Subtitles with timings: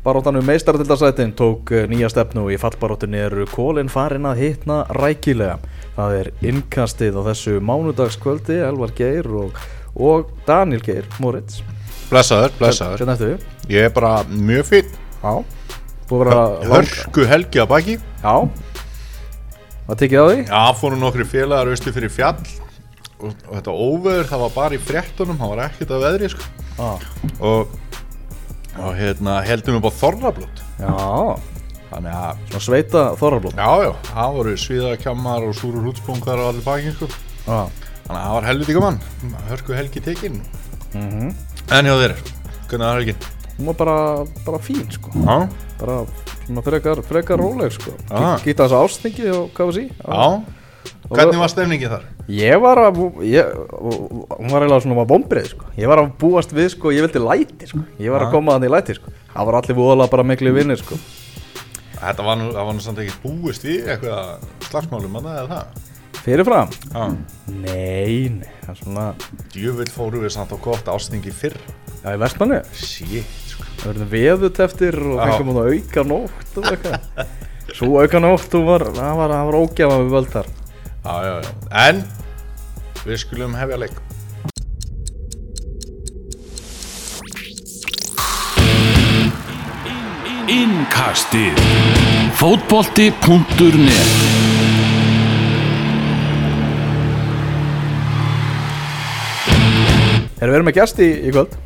[0.00, 5.58] Baróttanum meistartildarsætin tók eh, nýja stefnu í fallbaróttunni eru kólinn farin að hitna rækilega.
[5.98, 9.60] Það er innkastið á þessu mánudagskvöldi, Elvar Geir og,
[9.92, 11.60] og Daniel Geir Moritz.
[12.10, 13.50] Blessaður, blessaður Hvernig ertu?
[13.70, 15.34] Ég er bara mjög fýtt Já.
[16.08, 16.72] Búið að vera.
[16.72, 18.34] Hörku helgi að baki Já.
[19.84, 20.40] Það tekið á því?
[20.48, 22.40] Já, fóru nokkri félagar austu fyrir fjall
[23.20, 26.50] og, og þetta óveður, það var bara í fréttunum það var ekkert að veðri sko.
[26.80, 26.90] Já.
[27.50, 27.78] og,
[28.84, 30.94] og hérna heldum við bara þorrablót Já.
[31.90, 33.54] þannig að, Svona sveita þorrablóð.
[33.58, 37.08] já, já, það voru sviðakjammar og súrur hútspunkar og allir baki sko.
[37.46, 37.60] Já.
[38.06, 39.00] þannig að það var helviti gaman
[39.50, 40.40] hörku helgi tekinn
[40.94, 41.34] Mm
[41.70, 42.14] en hjá þér,
[42.66, 43.20] hvernig var helgin?
[43.60, 43.96] Hún var bara,
[44.46, 45.10] bara fín, sko.
[45.14, 45.36] Já,
[45.78, 45.98] Bara
[46.46, 47.92] svona frekar, frekar róleg, sko.
[48.10, 48.32] Já.
[48.42, 49.84] Gýta þess ástingi og hvað var sí?
[50.00, 50.42] já
[51.10, 52.04] Hvernig var stefningin þar?
[52.30, 53.48] Ég var að, ég,
[53.80, 55.70] hún var eiginlega svona bombrið, sko.
[55.80, 57.82] Ég var að búast við, sko, ég vildi læti, sko.
[57.98, 59.14] Ég var að koma þannig í læti, sko.
[59.32, 61.00] Það var allir voðalega bara miklu vinnir, sko.
[62.00, 65.56] Þetta var nú, það var nú samt ekki búist við eitthvað slagsmálum að það eða
[65.56, 65.88] það
[66.20, 66.72] Fyrirfram?
[66.92, 67.04] Já,
[67.48, 69.04] Nei, nei, það er svona,
[69.54, 72.60] djöfull fóru við samt á gott ástingi fyrr já, í vestmanni.
[72.76, 77.36] Shit, sko Það verður veðut eftir og fengum hún að auka nótt og eitthvað.
[77.72, 80.50] Svo auka nótt, hún var, það var, það var ógjafa við völd þar.
[81.04, 81.50] Já, já, já.
[81.88, 82.02] En
[83.06, 83.94] við skulum hefja leik.
[90.50, 91.56] Innkastið.
[92.36, 94.10] Fótbolti.net
[100.40, 101.56] Erum við erum með gæst í, í kvöld?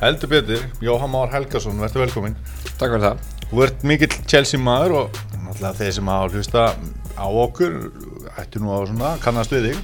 [0.00, 2.38] Heldur betur, Jóhann Már Helgason, verður velkominn.
[2.78, 3.26] Takk fyrir það.
[3.50, 6.64] Þú ert mikill Chelsea maður og náttúrulega þeir sem hafa hlusta
[7.18, 7.76] á okkur
[8.38, 9.78] ættu nú að svona kannast við þig.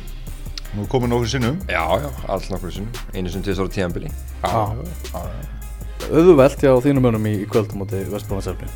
[0.76, 1.56] Nú er komin okkur sinnum.
[1.70, 4.10] Já, já, alls nokkur sinni Einu sem til þess að tíðanbili
[6.12, 8.68] Öðuvelt hjá þínum önum í, í kvöld múti Vestbróðanselfni.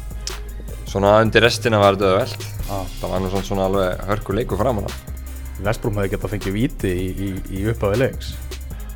[0.89, 2.79] Svona undir restina var þetta öðveld Já.
[3.01, 4.97] Það var nú svona, svona alveg hörku leikur framan af.
[5.61, 8.33] Vestbróm hefði gett að fengið víti í, í, í upphafi leiks.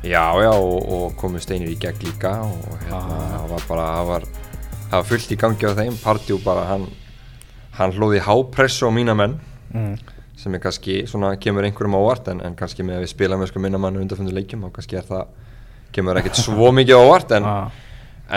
[0.05, 4.09] Já, já, og, og komu steinir í gegn líka og hérna, það var bara það
[4.11, 4.27] var,
[4.73, 5.97] það var fullt í gangi á þeim.
[6.01, 6.87] Partjú bara, hann
[7.75, 9.37] hann hlóði hápressu á mína menn.
[9.73, 9.95] Mm.
[10.35, 13.37] Sem er kannski, svona, kemur einhverjum á óvart en, en kannski með að við spila
[13.39, 15.27] með sko minna mann undarfundu leikjum og kannski er það
[15.95, 17.69] kemur ekkert svo mikið á óvart en, Ah.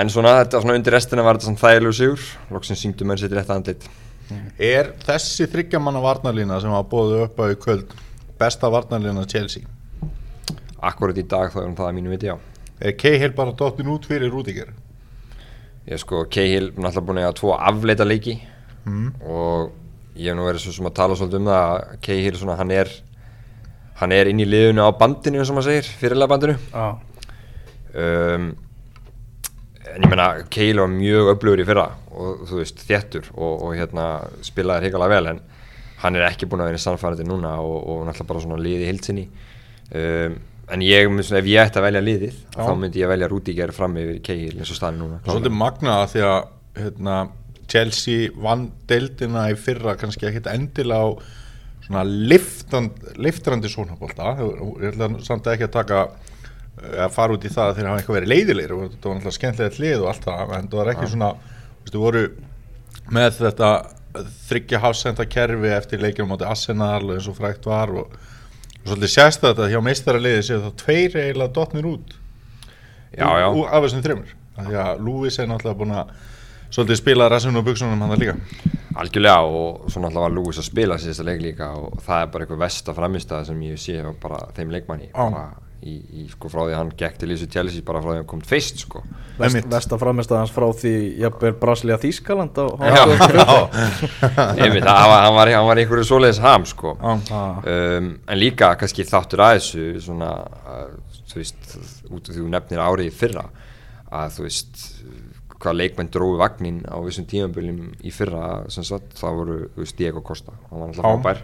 [0.03, 3.35] en svona, þetta svona undir restina var þetta svona þægilegu sigur loksins syngdu menn sér
[3.35, 3.89] rétt andlit
[4.61, 7.95] Er þessi þryggjamanna varnarlína sem hafa bóðið upp á í kvöld
[8.39, 9.63] besta varnarlína Chelsea?
[10.85, 12.37] Akkurat í dag þá er það að mínu viti, já.
[12.79, 14.69] Er Cahill bara dottin út fyrir Rúdiger?
[15.89, 18.37] Ég sko, Cahill er náttúrulega búin að eiga tvo afleita leiki
[18.89, 19.09] Mm.
[19.25, 19.73] og
[20.19, 22.73] ég hef nú verið svo sem að tala svolítið um það að Cahill svona, hann
[22.75, 22.95] er
[23.99, 26.57] hann er inn í liðinu á bandinu og maður segir, fyrirlega bandinu.
[26.71, 26.89] Já.
[27.99, 28.49] um,
[29.89, 33.73] en ég meina Cahill var mjög öflugur í fyrra og þú veist, þéttur og, og
[33.79, 34.09] hérna
[34.47, 35.41] spilaði hrikalega vel en
[36.03, 38.91] hann er ekki búin að vera í sannfærandi núna og, og náttúrulega bara svona liði
[38.91, 40.37] hildsinni um,
[40.69, 43.97] en ég, svona, ef ég ætti að velja liðið þá myndi ég velja Rudiger fram
[43.99, 45.21] yfir Cahill eins og staðin núna.
[45.25, 46.39] Svolítið magnaða því að
[46.83, 47.19] hérna,
[47.69, 51.09] Chelsea vann deildina í fyrra kannski ekkit endilega á
[51.89, 57.71] svona liftrandi sónabólta ég ætla samt ekki að taka eh, að fara út í það
[57.71, 60.55] að þeir hafa eitthvað verið leiðilegir og þetta var náttúrulega skemmtilegt lið og allt það
[60.59, 61.31] en það var ekki svona,
[61.83, 62.25] veistu, voru
[63.19, 63.71] með þetta
[64.49, 68.17] þryggja hafsenda kerfi eftir leikjum átti Arsenal og eins og frækt var og,
[68.83, 72.17] og svolítið sést þetta hjá meistaraliði séu þá tveir eiginlega dotnir út
[73.17, 73.49] Já, já.
[73.49, 76.11] Af þessum þreymur því að Lewis er náttúrulega búin að
[76.71, 78.75] svolítið spila rassunum og buksunum hann það líka?
[78.99, 82.45] Algjörlega og svo náttúrulega var Lewis að spila síðasta leik líka og það er bara
[82.45, 85.11] eitthvað vest að framistæða sem ég sé bara þeim leikmanni.
[85.15, 85.47] Bara
[85.87, 88.21] í, í sko frá því að hann gekk til Lísu Chelsea bara frá því að
[88.23, 89.03] hann kom fyrst sko.
[89.39, 89.69] Vest, Einmitt.
[89.71, 93.05] Vesta framistæðans frá því jafnvel Brasilia Þískaland á Já,
[93.39, 93.59] já.
[94.59, 96.97] Einmitt, hann var, hann var, hann var einhverju svoleiðis ham sko.
[96.99, 100.33] Um, en líka kannski þáttur að þessu svona,
[100.67, 101.79] uh, þú veist
[102.11, 103.47] út af því þú nefnir árið í fyrra
[104.09, 104.85] að þú veist
[105.59, 110.83] hvað leikmenn dróðu vagnin á þessum tímaböljum í fyrra sagt, það voru Diego Costa, hann
[110.83, 111.41] var alltaf frábær.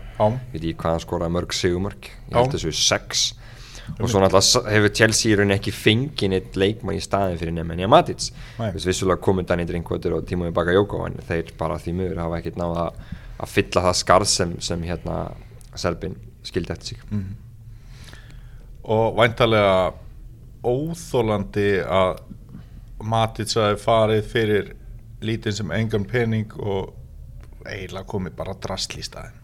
[0.52, 3.25] veit ég hvað hann skoraði mörg sigumörg ég held þessu sex.
[4.00, 7.88] Og svo náttúrulega hefur Chelsea í rauninni ekki fengið neitt leikmann í staðin fyrir Nemanja
[7.90, 8.31] Matic.
[8.78, 12.87] Vissulega komið Danny Drinkwater og Timo Bakayoko en þeir bara því miður hafa ekkert náða
[13.34, 15.19] að fylla það skarð sem, sem hérna
[15.76, 17.05] Serbin skildi eftir sig.
[17.10, 17.34] Mm.
[18.84, 19.76] og væntalega
[20.64, 22.19] óþólandi að
[23.02, 24.75] Matic hafi farið fyrir
[25.25, 26.93] lítinn sem engan pening og
[27.64, 29.41] eiginlega komið bara drastl í staðin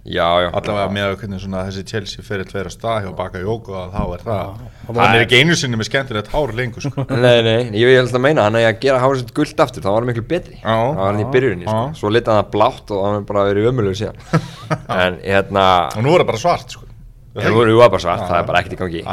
[0.00, 0.46] Já, já.
[0.56, 3.98] Allavega með að hvernig svona þessi Chelsea fyrir tveira stað hjá Baka Jóko að þá
[4.14, 4.38] er það
[4.86, 7.04] það hann er ekki einu sinni með skemmtilegt hár lengur sko.
[7.24, 9.84] Nei, nei, ég vil held að meina hann er að gera hárið sitt gullt aftur,
[9.84, 10.56] það var miklu betri.
[10.56, 11.84] Já, það var hann í já, byrjuninni, sko.
[12.00, 14.24] svo litað hann blátt og hann er bara verið ömulegu síðan.
[15.04, 16.88] En hérna og nú er það bara svart sko.
[17.36, 19.04] nú erum við bara svart, það er bara ekkert í gangi.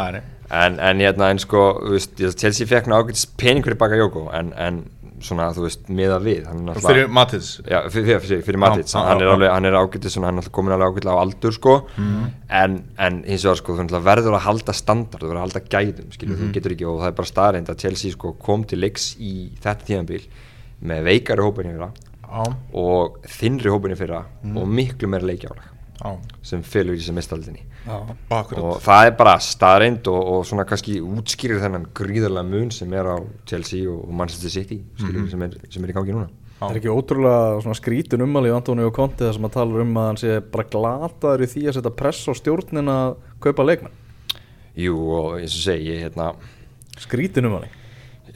[0.52, 4.54] En, en hérna, en sko, veist, Chelsea fekk ná ágætis pening fyrir baka Jóko en,
[4.56, 4.86] en
[5.20, 9.66] svona, þú veist, miða við náttúrulega- fyrir Mattis Já, fyrir, fyrir, fyrir, já, hann hann
[9.66, 12.28] er ágætið svona, hann er komin alveg ágætið á aldur sko Mhm.
[12.50, 16.12] en, en hins vegar sko, þú verður að halda standard, þú verður að halda gæðum
[16.14, 16.44] skilur, Mhm.
[16.50, 19.50] þú getur ekki og það er bara staðreind að Chelsea sko kom til leiks í
[19.60, 20.28] þetta tíðanbíl
[20.86, 21.92] með veikari hópinni fyrra
[22.22, 24.58] já, og þinnri hópinni fyrra Mhm.
[24.58, 25.77] og miklu meira leikjálag já,
[26.42, 27.64] sem fylgur í þessi mistaldinni
[28.62, 33.06] og það er bara staðreind og, og svona kannski útskýrir þennan gríðarlega mun sem er
[33.08, 33.18] á
[33.48, 35.30] Chelsea og Manchester City skilur, Mhm.
[35.32, 36.28] sem, er, sem er í gangi núna.
[36.60, 39.94] Það er ekki ótrúlega svona skrítin ummali í Antonio Conte þar sem að tala um
[39.98, 43.94] að hann sé bara glataður í því að setja press á stjórnin að kaupa leikmenn.
[44.78, 46.32] Jú og eins og segi ég hérna
[46.98, 47.70] skrítin ummali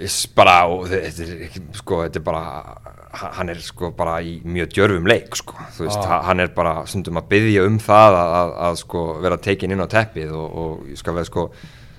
[0.02, 2.78] Is bara, þetta er sko, þetta er bara,
[3.12, 6.78] hann er sko bara í mjög djörfum leik, sko, þú veist, ha- hann er bara
[6.88, 10.58] stundum að byggja um það að, að, að sko vera tekin inn á teppið og,
[10.63, 11.44] og ég skal veið sko,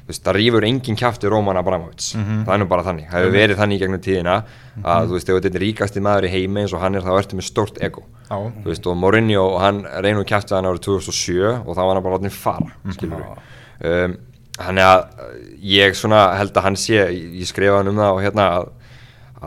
[0.03, 3.37] þú veist, það rýfur engin kjafti Róman Abramovic, það er nú bara þannig, það hefur
[3.37, 4.39] verið þannig í gegnum tíðina
[4.83, 7.13] að, þú veist, ef þetta er ríkasti maður í heimi eins og hann er, þá
[7.21, 8.37] ertu með stórt ego, Já.
[8.65, 12.19] þú veist, og Mourinho, hann reynum kjafti hann árið 2007 og þá var hann bara
[12.19, 13.49] látið fara, skilur við.
[13.93, 14.21] Um,
[14.53, 15.29] Þannig að uh,
[15.65, 18.67] ég svona held að hann sé, ég ég skrifa hann um það og hérna að,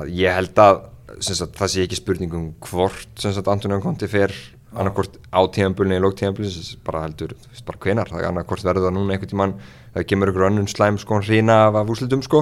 [0.01, 0.79] að ég held að
[1.23, 4.33] sagt, það sé ekki spurning um hvort Antonio Conti fer
[4.75, 6.51] annarkvort á tíðanbulni í lóktíðanbulni
[6.85, 7.33] bara heldur,
[7.67, 9.53] bara hvenar það er annarkvort verður það núna einhvern tímann
[9.95, 12.41] það kemur ykkur önnum slæm sko hrína af, úslitum sko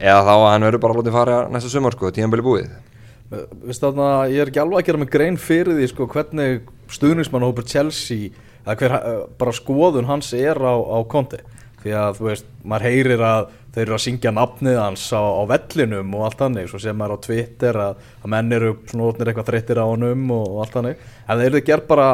[0.00, 2.72] eða þá að hann verður bara látið fara næsta sumar sko, tíðanbuli búið.
[3.62, 7.68] Vist þarna, ég er ekki alveg að gera mig grein fyrir því sko hvernig stuðningsmannahópur
[7.70, 8.32] Chelsea
[8.64, 11.44] eða hver uh, bara skoðun hans er á, á Conte.
[11.80, 15.42] Því að þú veist, maður heyrir að þeir eru að syngja nafnið hans á, á
[15.50, 19.30] vellinum og allt þannig, svo sem maður á Twitter að, að menn eru svona ótnir
[19.30, 22.08] eitthvað þreyttir á honum og, allt þannig en þeir eru gerð bara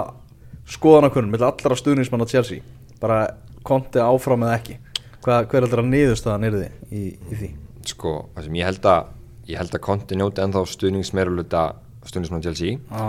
[0.77, 2.65] skoðanakunnum með allra stuðningsmanna Chelsea
[3.01, 3.21] bara
[3.67, 4.81] Conte áfram eða ekki
[5.27, 7.49] Hvað, hver heldur að niðurstaðan er þið í, í því?
[7.87, 9.09] sko, það sem ég held að
[9.51, 11.63] ég held að Conti njóti ennþá stuðningsmeiruluta
[12.07, 13.07] stuðningsmann Chelsea Já.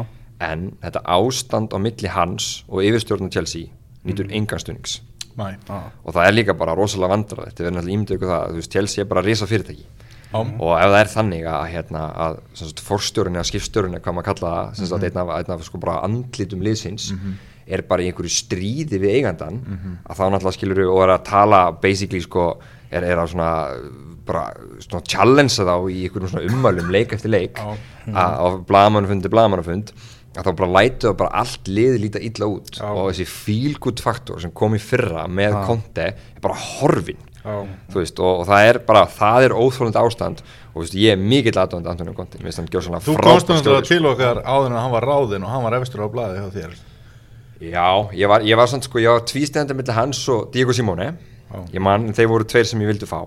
[0.47, 3.69] en þetta ástand á milli hans og yfirstjórn Chelsea
[4.07, 4.99] nýtur engan stuðnings
[5.37, 5.47] Næ.
[5.69, 8.71] og það er líka bara rosalega vandrað þetta verður náttúrulega ímyndið ykkur það, þú veist,
[8.73, 9.85] Chelsea er bara risa fyrirtæki
[10.27, 10.39] Já.
[10.41, 14.17] og ef það er þannig að, hérna, að sem sagt, forstjórun eða skipstjórun eða hvað
[14.17, 17.11] maður kalla það, sem sagt, einn af, einn af sko bara andlitum liðsins
[17.67, 19.61] er bara í einhverju stríði við eigandan
[20.07, 22.49] að þá náttúrulega skilur við og er að tala basically sko,
[22.91, 23.51] er, er að svona
[24.27, 24.43] bara
[24.83, 27.59] svona challenge þá í einhverjum svona ummælum leik eftir leik.
[28.11, 29.91] Að á blagamanufund blagamannufund
[30.37, 32.73] að þá bara lætu það bara allt liði líta illa út.
[32.77, 32.87] Já.
[32.91, 37.23] og þessi feel good faktor sem kom í fyrra með Conte er bara horfin
[37.93, 40.43] veist, og, og það er bara, það er óþólandi ástand.
[40.73, 43.49] Og veist, ég er mikill aðdóðandi Antonio Conte, mér finnst hann gjör svona Þú komst
[43.51, 46.51] náttúrulega til okkar áður en hann var ráðinn og hann var efstur á blaði hjá
[46.57, 46.75] þér.
[47.57, 51.13] Já, ég var, ég var svona sko, ég var tvístendandi millir hans og Diego Simone.
[51.73, 53.19] Ég man, þeir voru tveir sem ég vildi fá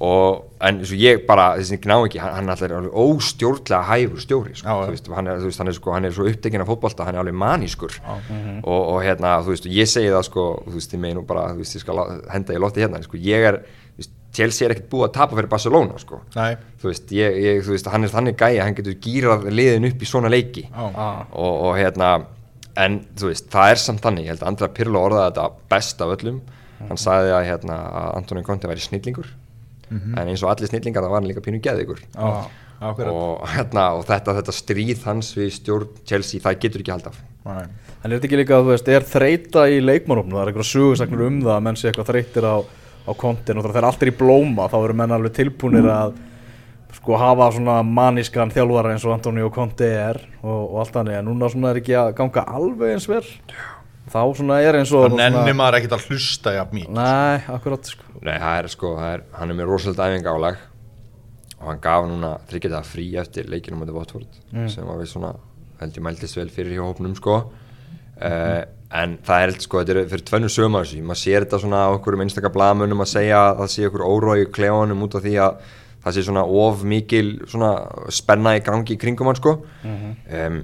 [0.00, 4.22] og en svo ég bara, þessi gná ekki, hann, hann alltaf er alveg óstjórnlega hæfur
[4.22, 6.64] stjóri sko, þú veist, hann er, þú veist, hann er sko, hann er svo upptekinn
[6.64, 7.98] af fótbolta, hann er alveg manískur.
[8.62, 11.64] Og, og hérna, þú veist, ég segi það sko, þú veist, ég meinu bara, þú
[11.64, 12.02] veist, ég skal
[12.32, 13.60] henda í lotti hérna, sko, ég er
[14.30, 16.20] Chelsea er ekkert búið að tapa fyrir Barcelona, sko.
[16.78, 20.04] Þú veist, ég, ég, þú veist, hann er þannig gæja hann getur gýrað liðin upp
[20.04, 20.68] í svona leiki.
[20.70, 20.84] Já.
[21.34, 22.12] og, og hérna
[22.78, 26.04] en þú veist, það er samt þannig ég held að Andra Pirlo orðaði þetta best
[26.04, 26.40] af öllum
[26.88, 29.28] hann sagði að, hérna, að Antonio Conte væri snillingur
[29.90, 32.02] en eins og allir snillingar það var hann líka pínu geðigur
[32.80, 33.10] akkurat.
[33.12, 37.18] Og, hérna, og þetta, þetta stríð hans við stjórn Chelsea, það getur ekki haldið af
[37.40, 37.62] Næ.
[38.00, 40.68] En er þetta ekki líka að þú veist, er þreita í leikmannhópnum, það er eitthvað
[40.70, 44.16] sögursagnir um það að menn sé eitthvað þreytir á, á kontin og allt er í
[44.16, 46.14] blóma þá eru menn alveg tilbúnir að
[46.96, 51.28] sko hafa svona manískan þjálfara eins og Antonio Conte er og, og allt þannig, en
[51.30, 53.22] núna svona er ekki að ganga alveg eins vel
[54.10, 57.92] þá svona er eins og Það nennir maður ekkert að hlusta jafn mít Nei, akkurat
[57.92, 58.08] sko.
[58.20, 60.66] Nei, það er sko, það er, hann er með rosalega æfing álag
[61.60, 64.38] og hann gaf núna þryggjata frí eftir leikinum á þetta Watford
[64.72, 65.34] sem var við svona,
[65.82, 67.34] held ég mæltist vel fyrir hjá hópnum sko.
[68.20, 68.62] Uh,
[68.96, 71.84] en það er sko, þetta er fyrir tvennu sögum af þessu, maður sér þetta svona
[71.84, 75.16] á okkur um einstakar blamunum að segja að það sé okkur órói í klefanum út
[75.16, 75.60] af því að
[76.00, 77.70] það sé svona of mikil svona
[78.12, 79.54] spenna í gangi í kringum hann sko.
[79.84, 80.60] Um,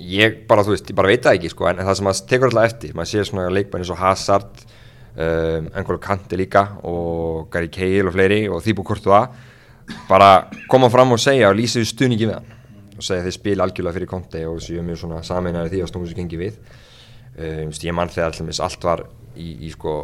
[0.00, 2.50] ég bara, þú veist, ég bara veit það ekki sko, en það sem maður tekur
[2.50, 7.68] alltaf eftir, maður sér svona leikmenn eins og Hazard um, Engolo Kante líka og Gary
[7.72, 9.28] Cahill og fleiri og Thibaut Courtois
[10.08, 12.56] bara koma fram og segja og lýsa því stuðningi við hann
[13.00, 16.10] og segja þeir spila algjörlega fyrir Conte og séu mjög svona saminæri því að snúið
[16.10, 16.58] sér gengi við.
[17.40, 19.04] Um, ég mann þegar allmis allt var
[19.36, 19.94] í, í sko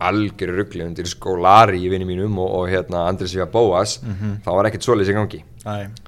[0.00, 3.98] algjöru ruggli undir skólari í vinni mínum og, og hérna Andris Víða Bóas
[4.44, 5.40] þá var ekkert svoleiðis í gangi.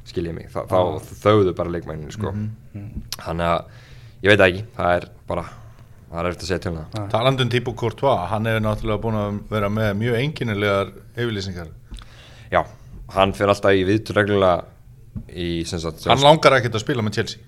[0.08, 2.32] Skiljið mig, Þa, þá þauðu bara leikmæninu sko.
[3.18, 3.64] Þannig að
[4.22, 5.44] ég veit ekki, það er bara
[6.08, 7.08] það er eftir að segja til um það.
[7.12, 11.68] Talandum típu Courtois, hann hefur náttúrulega búin að vera með mjög einkennilegar yfirlýsingar.
[12.52, 12.62] já,
[13.16, 14.64] hann fer alltaf í viðtur reglulega
[15.34, 17.40] í sem sagt Hann langar ekkert að spila með Chelsea.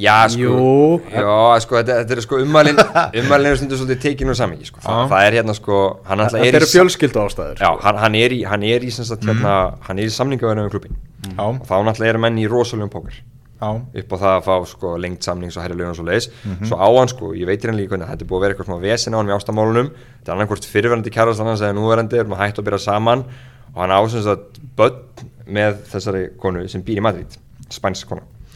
[0.00, 1.00] Já, sko, Jú.
[1.12, 2.78] já, sko þetta, þetta er sko ummælin
[3.22, 4.80] ummælin eru stundu svolítið tekinu saman sko.
[4.80, 7.98] Þa, það er hérna sko hann alltaf Þetta er eru í fjölskyldu ástæður já, hann,
[8.06, 10.96] hann er í, hann er í sem sagt hérna, hann er í samningaverðinu með klubin
[11.28, 13.20] Já, og þá náttúrulega eru menn í rosalegum póker.
[13.62, 16.26] Já, upp á það að fá sko lengt samnings og herri lögum og svo leiðis
[16.66, 18.70] svo á hann sko, ég veit hérna líka hvernig þetta er búið að vera eitthvað
[18.72, 19.90] smá vesen á hann með ástamálunum.
[20.18, 23.22] Þetta er annarkvort fyrirverandi kærast annars eða núverandi erum að hætta að byrja saman.
[23.70, 24.42] Og hann ásins að
[24.80, 27.38] börn með þessari konu sem býr í Madrid
[27.70, 28.10] spænsk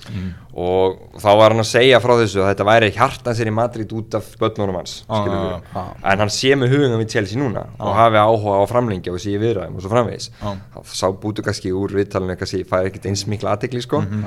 [0.07, 3.53] kona og þá var hann að segja frá þessu að þetta væri hjartan sér í
[3.53, 5.51] Madrid út af börnunum hans skilurðu.
[5.51, 5.85] já, já.
[6.13, 9.37] en hann sé með hugum við Chelsea núna og hafi áhuga á framlengja og sé
[9.39, 10.55] viðræðum og svo framvegis Já.
[10.73, 14.01] þá sá bútu kannski úr viðtalinu kannski fær ekkert eins mikla aðtekli sko.
[14.01, 14.25] Mhm.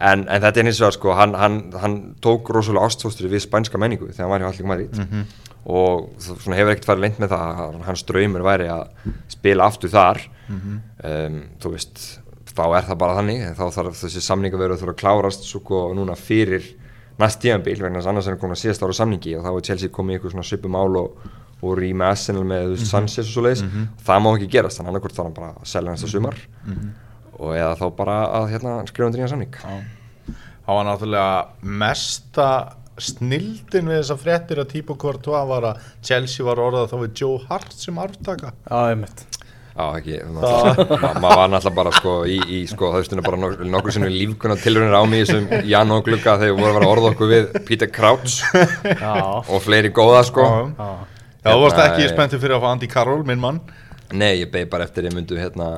[0.00, 3.78] en, en þetta er hins vegar sko, hann, hann, hann tók rosalega ástfóstri við spænska
[3.78, 5.26] menningu þegar hann var hjá Alling Madrid Mhm.
[5.66, 8.88] og það hefur ekkert farið leint með það að hans draumur væri að
[9.30, 10.80] spila aftur þar Mhm.
[11.04, 12.18] um, þú veist
[12.52, 15.46] þá er það bara þannig en þá þarf þessi samninga verið að þurfa að klárast
[15.48, 16.66] sko núna fyrir
[17.20, 19.52] næst tíðanbíl vegna þess að annars er hann komin að síðast ára samningi og þá
[19.52, 21.24] er Chelsea komið í eitthvað svona svipu mál og
[21.62, 23.60] og voru í með Arsenal með þú veist, Sanchez og svo leiðis
[24.02, 26.38] það má ekki gerast, þannig annarkvort þarf hann bara að selja næsta sumar.
[27.38, 29.58] Og eða þá bara að hérna, skrifa undir nýja samning.
[30.66, 32.48] Það var náttúrulega mesta
[33.02, 37.38] snildin við þessa fréttir að típu Courtois var að Chelsea var orðað þá við Joe
[37.46, 38.52] Hart sem arftaka.
[38.66, 39.24] Já, einmitt
[39.72, 43.62] Já, ekki, maður ma var náttúrulega bara sko í, í sko, það veistunum bara nok
[43.72, 46.92] nokkur sinnum lífkunna tilrunir á mig í þessum janúar glugga þegar voru að vera að
[46.92, 48.34] orða okkur við Peter Crouch
[48.84, 50.44] Já, og fleiri góða sko.
[50.44, 50.90] Já, já.
[51.42, 53.62] Já, þú varst Hérna, ekki eh, spenntið fyrir að fá Andy Carroll, minn mann.
[54.12, 55.72] Nei, ég beði bara eftir ég myndu hérna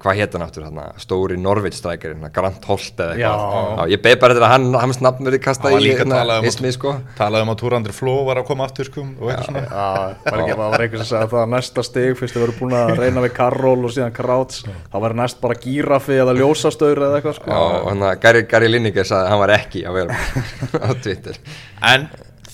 [0.00, 3.30] hvað hétt hann aftur, hérna, stóri Norvits strækir, hérna, Grant Holt eða Já.
[3.30, 6.72] eitthvað ég beði bara eftir að hann, hans nafn verið kastað í hérna, um, ismi
[6.74, 9.64] sko talað um að Túrandri Fló var að koma aftur, sko, og eitthvað svona.
[9.66, 9.90] Já,
[10.30, 12.56] var ekki, það var einhvers að segja að það var næsta stig fyrst þið voru
[12.62, 17.04] búin að reyna við Karol og síðan Krauts það var næst bara gírafi eða ljósastaur
[17.06, 17.60] eða eitthvað sko.
[17.60, 20.08] og hann að Gary, Gary Lineker sagði að hann var ekki á vel
[20.88, 21.40] á Twitter
[21.80, 22.08] En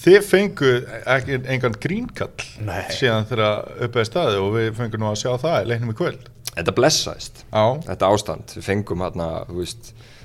[0.07, 0.73] þið fengu
[1.17, 2.85] ekki engan grínkall Nei.
[2.95, 6.29] síðan þegar uppeði staði og við fengum nú að sjá það í leiknum í kvöld.
[6.57, 7.45] Þetta blessaðist,
[7.87, 8.57] þetta ástand.
[8.57, 9.29] Við fengum hérna,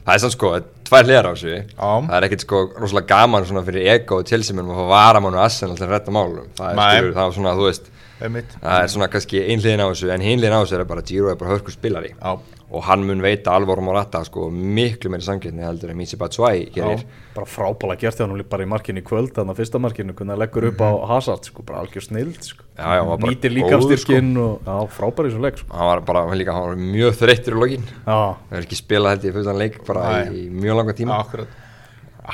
[0.01, 0.51] það er sann sko,
[0.87, 4.79] tvær hliðar á sig það er ekkert sko rosalega gaman fyrir ego og tilsýminn að
[4.81, 6.47] fá varamann og Arsenal til að redda málum.
[6.57, 7.91] Það er, skilur, það er svona, þú veist.
[8.21, 11.05] Það er svona kannski ein hliðin á þessu en hinn hliðin á þessu er bara
[11.05, 12.13] Giro er bara hörku spilari.
[12.17, 12.37] Já.
[12.71, 17.03] og hann mun veita alvor Morata sko miklu meiri samgjöndni heldur en Batshuayi gerir.
[17.35, 20.39] Bara frábæla gert hjá hann bara í markinu í kvöld þannig að fyrsta markinu það
[20.39, 22.63] leggur upp á Hazard sko, bara algjör snild sko.
[22.79, 25.67] Nýtir góður, líkafstyrkin og já, frábæri svo leik sko.
[25.75, 27.87] hann var bara, hann líka, hann var mjög þreyttur í lokin.
[28.07, 31.19] Hann hefur ekki spilað held ég fullan leik bara í, í mjög langa tíma.
[31.25, 31.59] Akkurat.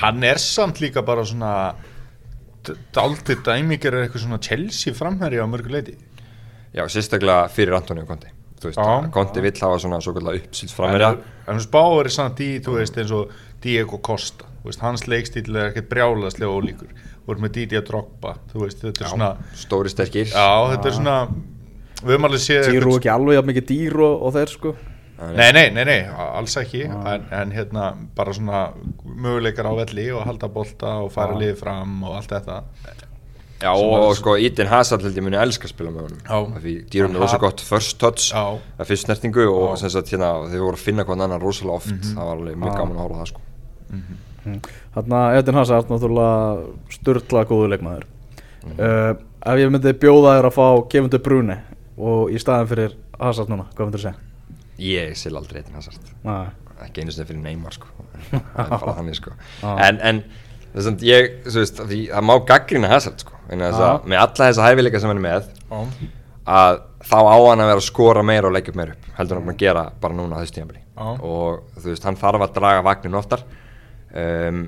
[0.03, 1.53] Hann er samt líka bara svona
[2.96, 5.96] daldið dæmiger er eitthvað svona Chelsea framherri á mörgu leiti.
[6.76, 10.74] Já, sérstaklega fyrir Antonio Conti Þú veist, Já, Conti vill hafa svona svo kallar uppsýtt
[11.48, 13.32] En hann spáður er samt í, þú veist, eins og
[13.62, 14.46] Diego Costa.
[14.64, 16.90] Þú veist, hans leikstíl er ekkert brjálaslega ólíkur.
[17.28, 20.32] Veist með Didier Drogba, þú veist, þetta er svona, Stóri sterkir.
[20.34, 21.16] Já, þetta er svona,
[22.02, 24.76] við höfum alveg séð eitthvað- ekki alveg jafn mikið dýr og, og þeir sko.
[25.18, 26.84] Nei, nei, nei, nei, alls ekki.
[26.86, 28.68] En, en hérna bara svona
[29.18, 32.62] möguleikar á velli og halda bolta og fara liðið fram og allt þetta.
[33.58, 36.52] Já, og, og sko Eden Hazard held ég muni elska að spila með honum.
[36.62, 38.44] Því dýrum er Hann rosa hat- gott first touch Já.
[38.78, 41.90] að fyrst snertingu og sem sagt hérna þeir voru að finna hvern annan rosalega oft.
[41.90, 42.12] Mhm.
[42.14, 43.42] það var alveg mjög gaman að horfa á það sko.
[44.96, 46.38] Þarna Edin Hazard náttúrulega
[46.94, 48.06] störtla góðu leikmaður.
[48.68, 48.80] Mhm.
[48.80, 51.58] uh, Ef ég myndi bjóða þér að fá Kevin De Bruyne
[51.98, 54.16] og í staðin fyrir Hazard núna, hvað myndir þú segja?
[54.78, 56.10] Ég sil aldrei Eden Hazard.
[56.26, 56.48] Nei.
[56.86, 57.88] Ekki einu sinni fyrir Neymar sko.
[59.18, 59.34] Sko.
[59.78, 60.22] En, en
[60.74, 63.38] þess að ég, veist, því, það má gaggrina Hazard sko.
[63.50, 65.50] Með alla þessa hæfileika sem hann er með
[66.48, 69.40] að þá á hann að vera að skora meira og leggja upp meira upp heldur
[69.42, 70.82] hann að gera bara núna á þessu tímabili.
[70.98, 71.08] Já.
[71.22, 73.44] og þú veist, hann þarf að draga vagnin oftar.
[74.18, 74.64] Um,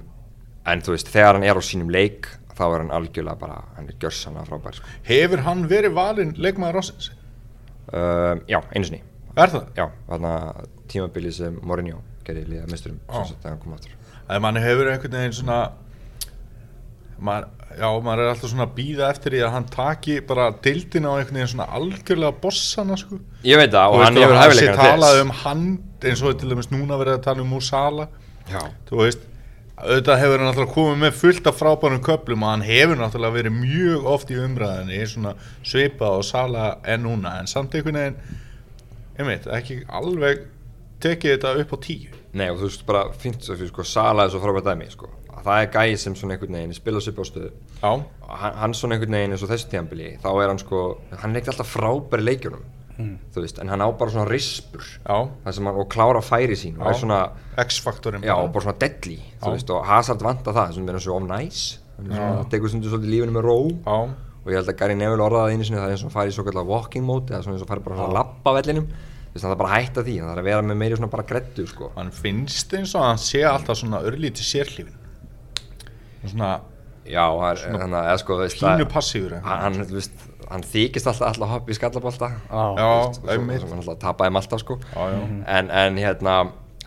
[0.69, 2.27] en þú veist, þegar hann er á sínum leik
[2.59, 4.91] þá er hann algjörlega bara, hann er gjörsanlega frábær sko.
[5.07, 7.09] Hefur hann verið valinn leikmaður ásins?
[7.93, 9.01] um, já, einu sinni
[9.37, 9.69] Er það?
[9.77, 10.33] já, þarna
[10.89, 13.93] tímabili sem Mourinho gerði liða misturum sem hann kom aftur.
[14.29, 15.59] Að mann hefur einhvern veginn svona
[17.19, 21.11] maður, Já, maður er alltaf svona að býða eftir því að hann taki bara dildina
[21.13, 23.19] á einhvern veginn svona algjörlega bossana sko.
[23.45, 25.65] Ég veit það Þú og hann veist, hefur hæfileikana sé talað um hann
[26.09, 28.07] eins og til dæmis núna verið að tala um Musala.
[28.49, 29.27] Já, þú veist
[29.79, 33.57] auðvitað hefur hann náttúrulega komið með fullt af frábærum köplum og hann hefur náttúrulega verið
[33.61, 38.17] mjög oft í umræðinni svona svipað og sala en núna en samt einhvern veginn
[39.19, 40.45] einmitt, ekki alveg
[41.03, 42.15] tekið þetta upp á tíu.
[42.39, 45.09] Nei og þú veist bara fínt svo fyrir sko Sala er svo frábært dæmi sko.
[45.29, 49.15] Að það er gæði sem svona einhvern veginn spila sér og hann, hann svona einhvern
[49.15, 50.83] veginn eins og þessu tíðanbili þá er hann sko,
[51.21, 52.67] hann er ekkert alltaf frábæri leikjunum
[52.99, 54.83] þú veist, en hann á bara svona rispur.
[54.83, 57.19] Já, það sem hann, og klára færi sín og er svona,
[57.63, 61.29] X-faktorinn já, og bara svona deadly veist, og Hazard vanta það sem er og of
[61.29, 61.79] nice.
[61.97, 63.57] Hann svona, tekur svolítið lífinu með ró.
[63.87, 63.97] Já,
[64.45, 66.31] og ég held að Gary Neville orðaði einu sinni það er eins og að fara
[66.31, 68.87] í svo kallar walking mode eða svona eins og fara bara svona að lappa vellinum.
[69.29, 71.11] Þú veist, það er bara að hætta því, það er að vera með meiri svona
[71.13, 71.91] bara grettu sko.
[71.95, 74.95] Hann finnst eins og hann sé alltaf svona örlítið sérhlífin
[76.23, 76.49] Svona
[77.07, 81.27] já, er, þannig að, eða sko, veist pínu það- passífur hann, veist, hann þykist alltaf
[81.29, 83.61] alltaf að hoppa í skallabólta Já, Já, og einmitt.
[83.61, 84.79] svo hann alltaf tapaði þeim alltaf sko.
[84.95, 85.21] Já, já.
[85.59, 86.35] en, en hérna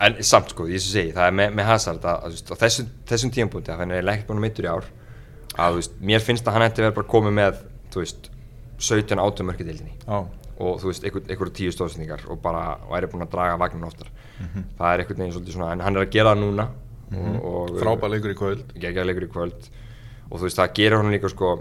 [0.03, 2.91] en samt sko, ég sem segi, það er með, með Hazard að, að, á þessum,
[3.09, 4.87] þessum tímpúti að hann er ekkert búin að meittur í ár
[5.59, 7.59] að veist, mér finnst að hann ætti vera bara komið með
[7.95, 8.29] veist,
[8.83, 9.93] 17 átum mörki deildinni.
[10.07, 10.23] Já,
[10.63, 14.09] og þú veist, einhver, einhver tíu stóðsendingar og bara væri búin að draga vagnin oftar.
[14.77, 16.67] Það er einhvern veginn svolítið svona, en hann er að gera það núna
[17.13, 18.73] og, og frábæð leikur í kvöld.
[18.81, 19.69] Geggjaðleikur í kvöld.
[20.29, 21.53] Og þú veist það gerir honum líka sko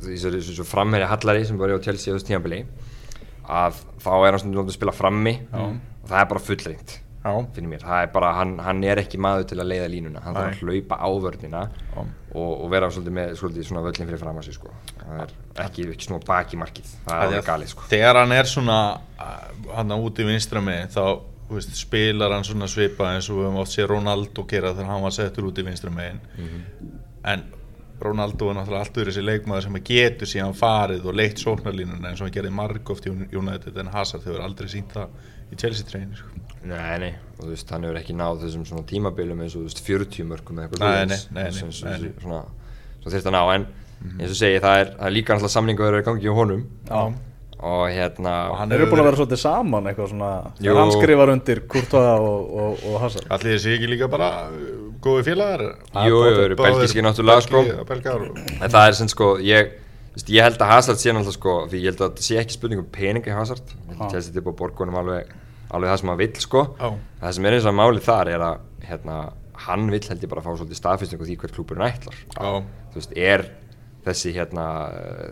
[0.00, 2.62] þessu, þessu framherja Hallari sem var á Chelsea á þessu tímabili
[3.50, 5.36] að þá er hann stundum að spila frammi.
[5.52, 6.96] Og það er bara mér,
[7.84, 10.62] það er bara, hann, hann er ekki maður til að leiða línuna, hann þarf að
[10.64, 11.98] hlaupa ávörnina Já.
[12.00, 14.72] og, og vera svolítið með svolítið svona völlin fyrir fram að sig sko.
[15.02, 15.34] Það er
[15.66, 16.94] ekki, ekki snúa baki markið.
[17.04, 17.88] Það er alveg galið sko.
[17.92, 18.78] Þegar hann er svona
[19.76, 21.04] hann úti vinstra með þá
[21.50, 25.04] veist, spilar hann svona svipa eins og við höfum oft séð Ronaldo gera þegar hann
[25.04, 26.20] var settur út í vinstra megin.
[27.28, 27.44] En
[28.00, 32.22] Ronaldo er náttúrulega allt öðru þessi leikmaður sem getur síðan farið og leitt sóknarlínuna eins
[32.22, 36.14] og hann gerði margóft í United en Hazard hefur aldrei sínt það í Chelsea treyin
[36.16, 36.30] sko.
[36.68, 39.70] Nei, nei, og þú veist, hann hefur ekki náð þessum svona tímabilum eins og þú
[39.70, 42.42] veist 40 mörgum eða eitthvað Nei, nei, nei, eins- nei, nei, svona,
[43.00, 43.66] svo þurft að ná, en
[44.20, 46.34] eins og segi, það er, það er líka náttúrulega samlingu að vera í gangi hjá
[46.36, 46.62] honum.
[46.90, 47.00] Já.
[47.60, 50.30] og hérna Og hann Þeir eru búin að vera svolítið saman eitthvað svona
[50.64, 50.76] Jú.
[50.78, 53.26] Hann skrifar undir Courtois og, og, og Hazard.
[53.36, 54.70] Allir þessi ekki líka bara uh,
[55.04, 55.64] góði félagar?
[56.08, 57.60] Jú, jú, eru belgískir náttúrulega, sko.
[58.64, 59.74] En það er sem sko, ég
[60.28, 62.80] ég held að Hazard sé náttúrulega sko, því ég held að það sé ekki spurning
[62.80, 63.68] um peninga í Hazard.
[63.76, 65.36] Ég held að Chelsea til búið að borga honum alveg
[65.70, 66.62] alveg það sem hann vill sko.
[66.80, 66.90] Já.
[67.22, 69.16] það sem er eins og málið þar er að hérna,
[69.66, 72.20] hann vill held ég bara fá svolítið staðfyrsting á því hvert klúburinn ætlar.
[72.34, 72.50] Já,
[72.94, 73.44] þú veist, er
[74.00, 74.64] þessi hérna,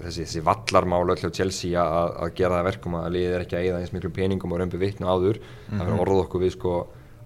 [0.05, 3.45] þessi, þessi vallarmál öll hjá Chelsea að, að gera það að verkum að liðið er
[3.47, 5.39] ekki að eyða eins miklu peningum og römbu vitna áður?
[5.71, 6.75] Það verður orð okkur við sko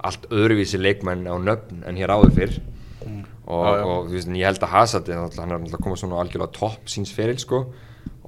[0.07, 2.55] allt öðruvísi leikmenn á nöfn en hér áður fyrr.
[3.03, 3.83] Og, Já, já.
[3.91, 6.23] og þú veist, en ég held að Hazard hann er náttúrulega að koma svona á
[6.23, 7.65] algjörlega topp síns feril sko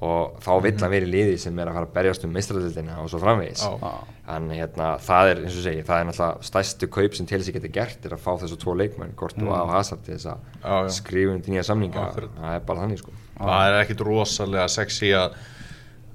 [0.03, 2.97] og þá vill hann vera í liði sem er að fara að berjast um meistradeildina
[2.99, 3.63] og svo framvegis.
[3.63, 3.91] Já.
[4.35, 7.73] en hérna, það er, eins og segi, það er náttúrulega stærstu kaup sem Chelsea getur
[7.77, 10.95] gert er að fá þessu tvo leikmenn, Kortu og Hazard til þess að já.
[10.97, 12.07] skrifa um nýja samninga.
[12.09, 12.33] Akkurat.
[12.41, 13.13] það er bara þannig sko.
[13.37, 15.37] Það er ekkit rosalega sexy að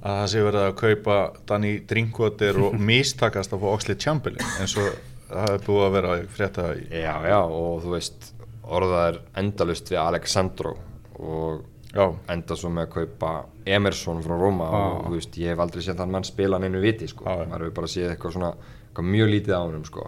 [0.01, 1.16] að það sé verið að kaupa
[1.49, 4.95] Danny Drinkwater og mistakast að fá Oxlade Chamberlain eins og
[5.31, 8.31] það er búið að vera að frétta í Já, já, og þú veist
[8.71, 10.77] orðað er endalust við Alexandro
[11.21, 13.31] og Já, enda svo með að kaupa
[13.66, 17.09] Emerson frá Roma og þú veist, ég hef aldrei séð þann mann spila neinu viti,
[17.11, 17.48] sko, Já, já.
[17.50, 18.53] maður hefur bara séð eitthvað svona,
[18.87, 20.07] eitthvað mjög lítið á honum, sko.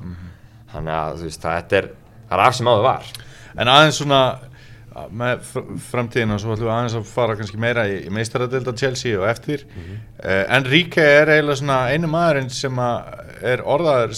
[0.73, 1.91] Þannig að, þú veist, það þetta er
[2.33, 3.11] er af sem áður var.
[3.59, 4.21] En aðeins svona
[5.13, 9.19] með fr- framtíðina svo ætlum við aðeins að fara kannski meira í, í meistaradelda Chelsea
[9.19, 9.65] og eftir.
[9.67, 10.01] Mm Mhm.
[10.57, 12.79] Enrique er eiginlega svona einu maðurinn sem
[13.43, 14.15] er orðaður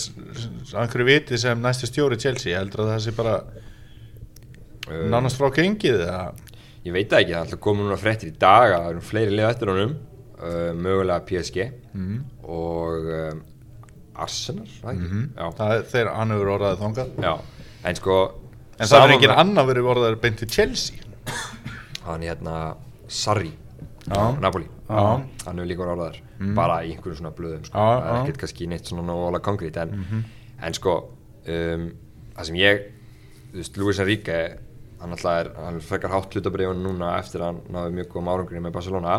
[0.75, 2.59] einhverju viti sem næsti stjóri Chelsea.
[2.59, 3.37] Heldur að það sé bara
[4.85, 6.35] Uh, nánast frá gengið eða
[6.85, 9.47] Ég veit ekki, það er komið núna fréttir í dag að það eru fleiri lið
[9.49, 12.17] eftir honum uh, mögulega PSG Mhm.
[12.51, 13.43] og um,
[14.25, 15.21] Arsenal, ekki?
[15.39, 17.13] Já, það er þegar hann hefur orðaðið þangað.
[17.23, 17.33] Já,
[17.91, 18.17] en sko
[18.75, 20.97] En það er annar verið orðaður beint til Chelsea.
[22.05, 22.55] Hann er hérna
[23.09, 23.53] Sarri
[24.11, 24.67] á Napoli.
[24.89, 25.23] Já.
[25.47, 27.79] hann hefur líka verið orðaður bara í einhverjum svona blöðum sko.
[27.79, 30.25] Já, það er ekkert kannski neitt svona nógulega konkrét en,
[30.61, 30.95] en sko
[31.47, 31.87] um,
[32.35, 32.83] það sem ég
[33.55, 34.39] þú veist, Luis Enrique
[35.05, 38.31] hann alltaf er, hann er frekar hátt hlutabriðun núna eftir að hann náði mjög góðum
[38.35, 39.17] árangurinn með Barcelona.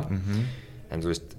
[0.91, 1.35] En þú veist,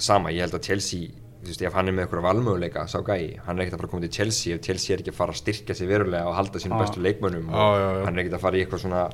[0.00, 1.10] sama, ég held að Chelsea
[1.40, 3.88] þú veist, ef hann er með eitthvað valmöguleika sá gæi, hann er ekkert að fara
[3.88, 6.34] að koma til Chelsea ef Chelsea er ekki að fara að styrkja sig verulega og
[6.36, 8.02] halda sínum bestu leikmönnum Já, og já, já.
[8.04, 9.04] hann er ekkert að fara í eitthvað svona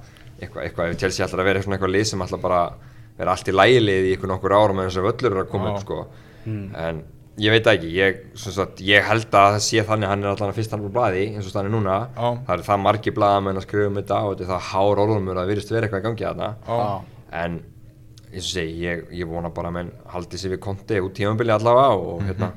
[0.41, 2.63] eitthvað, eitthvað ef Chelsea ætlar að vera svona eitthvað lið sem ætlar bara
[3.21, 5.69] vera allt í lægilið í eitthvað nokkur árum en þess að völlur eru að koma
[5.71, 5.77] Já.
[5.77, 6.01] upp sko
[6.83, 7.03] en
[7.43, 10.25] ég veit það ekki, ég, sem sagt, ég held að það sé þannig að hann
[10.25, 12.29] er allan að fyrst hann á blaði eins og stanni núna, Já.
[12.47, 15.41] það er það margi blaðamenn að skrifa um þetta og þetta er það hár orðumur
[15.43, 16.79] að virðist vera eitthvað í gangi þarna Já.
[17.43, 17.59] en
[18.33, 21.53] eins og segi, ég, ég vona bara að menn haldi sér við konti út tímabili
[21.55, 22.51] allavega og hérna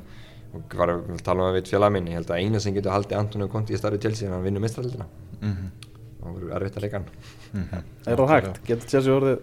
[0.50, 2.90] og var að tala um að við félag minn, ég held að eina sem getur
[2.96, 5.06] haldið Antonio Conti í starfi Chelsea en hann vinnur mistralildina
[5.40, 8.58] það verður erfitt að leika hann Er það hægt?
[8.66, 9.38] Getur Chelsea orðið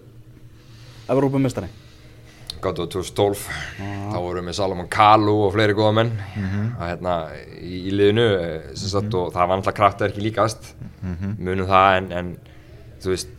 [1.13, 1.69] Evrópumistari?
[2.63, 3.41] Gáttu á 2012,
[4.11, 6.11] þá vorum við með Salomon Kalu og fleiri góða menn.
[6.77, 7.15] Að, hérna,
[7.61, 10.71] í, í liðinu eh, sagt, og það var náttúrulega kraftverki líkast.
[11.37, 12.31] Munum það en, en
[13.05, 13.29] veist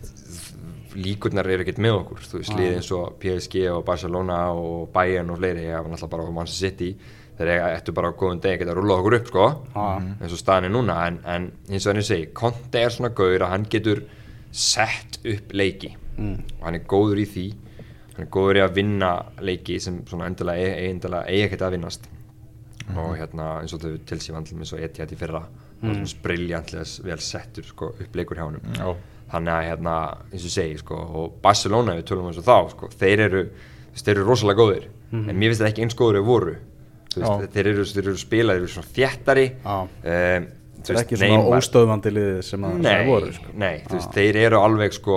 [0.98, 2.22] líkurnar eru ekkert með okkur.
[2.38, 6.26] Veist, liðið eins og PSG og Barcelona og Bayern og fleiri, ég var náttúrulega bara
[6.26, 6.90] á Manchester City.
[7.38, 9.44] Eiga- ættu bara á góðum degi að rúlað okkur upp sko,
[10.18, 13.12] eins og staðan er núna en, en eins og hann ég segi, Conte er svona
[13.14, 14.00] gaur að hann getur
[14.50, 15.92] sett upp leiki.
[16.58, 17.44] Og hann er góður í því
[18.18, 19.12] hann er góður í að vinna
[19.46, 22.08] leiki sem svona endilega eigi ekkert að vinnast.
[22.96, 25.42] Og hérna eins og þau til síðan eins og Etihad í fyrra
[25.84, 26.04] mm.
[26.24, 28.74] briljantlega vel settur sko, upp leikur hjá honum.
[28.74, 28.94] Já.
[29.28, 29.96] þannig að hérna
[30.32, 33.42] eins og segi sko, og Barcelona við tölum eins og þá sko, þeir eru
[33.98, 34.88] þeir eru rosalega góðir.
[35.12, 36.54] En mér finnst það ekki eins góður þeir voru.
[37.18, 39.76] Veist, þeir eru, þeir eru spilað, þeir eru svona þjættari Já.
[39.82, 43.54] um, Það er ekki svona óstöðvandi liðið sem að það voru sko.
[43.58, 45.16] nei, veist, þeir eru alveg sko,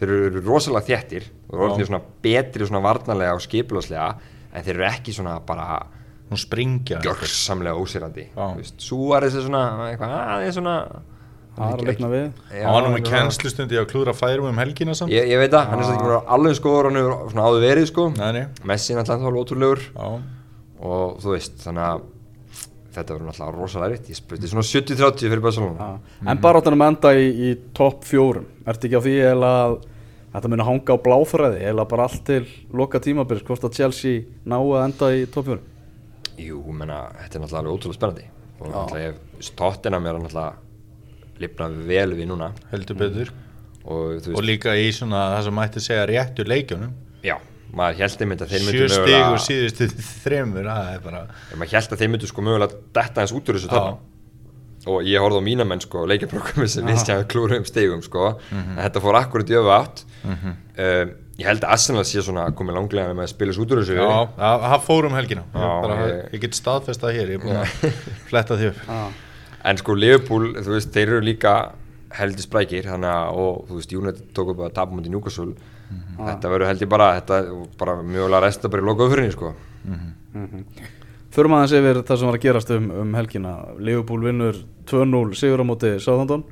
[0.00, 4.10] þeir eru rosalega þjættir og eru orðnir svona betri svona varnarlega og skipulagslega
[4.50, 5.68] en þeir eru ekki svona bara
[6.30, 8.28] gjörsamlega ósýrandi.
[8.80, 10.76] Súaris er svona aðeins svona
[11.60, 12.26] Það er að leikna við.
[12.54, 15.12] Já, Hann var nú með kennslustundi að klúðra færum um helgina samt.
[15.12, 17.64] Ég, ég veit það, hann er svona ekki bara alveg skoður hann hefur svona áður
[17.66, 18.06] verið sko.
[18.16, 18.44] Nei, nei.
[18.70, 19.82] Messi er alveg ótrúlegur.
[19.90, 20.06] Já,
[20.90, 22.06] og þú veist, þannig að
[22.94, 25.90] þetta verður náttúrulega rosalega ritt ég spurði svona 70-30 fyrir Barcelona.
[26.26, 28.48] En bara áttanum enda í, í topp fjórum.
[28.70, 29.76] Ertu ekki á því að
[30.34, 32.42] þetta muni hanga á bláþræði eða bara allt til
[32.76, 35.68] loka tímabils hvort að Chelsea ná að enda í topp fjórum.
[36.40, 38.26] Jú, menna, þetta er náttúrulega alveg ótrúlega spennandi.
[38.60, 42.50] Og náttúrulega ef Tottenham er náttúrulega lifna vel við núna.
[42.72, 43.32] Heldur betur.
[43.80, 46.92] Og þú Og veist, líka í svona það sem mætti segja réttu leikjunum.
[47.24, 47.36] Já,
[47.76, 49.88] maður held einmitt að þeir myndu Sjö mögulega stigur síðustu
[50.94, 53.80] ef maður held að þeir myndu sko mögulega detta eins út úr þessu Já.
[54.86, 58.38] Og ég horfði á mína menn sko leikjaprógrami sem við stjæðum klúru um stegum sko.
[58.50, 58.78] Mhm.
[58.78, 60.04] en þetta fór akkurat í öfu átt.
[60.24, 63.80] Um, ég held að Arsenal sé svona komið langlega með að spila þessu út úr
[63.82, 65.42] þessu Já, það fór um helgina.
[65.54, 67.98] Ég, Já, bara, ég- ég get staðfest það hér Ég er búin að
[68.30, 68.80] fletta því upp.
[69.64, 71.54] En sko Liverpool, þú veist, þeir eru líka
[72.16, 75.52] heldur sprækir, þannig að og þú veist, United tók upp að tapa mútið Newcastle.
[76.20, 77.36] Þetta verður held ég bara þetta
[77.78, 79.54] bara mjögulega resta bara í loka öfrinni sko.
[81.30, 84.56] Förum aðeins yfir það sem var að gerast um, um helgina Liverpool vinnur
[84.90, 86.42] 2-0 sigur á móti Southampton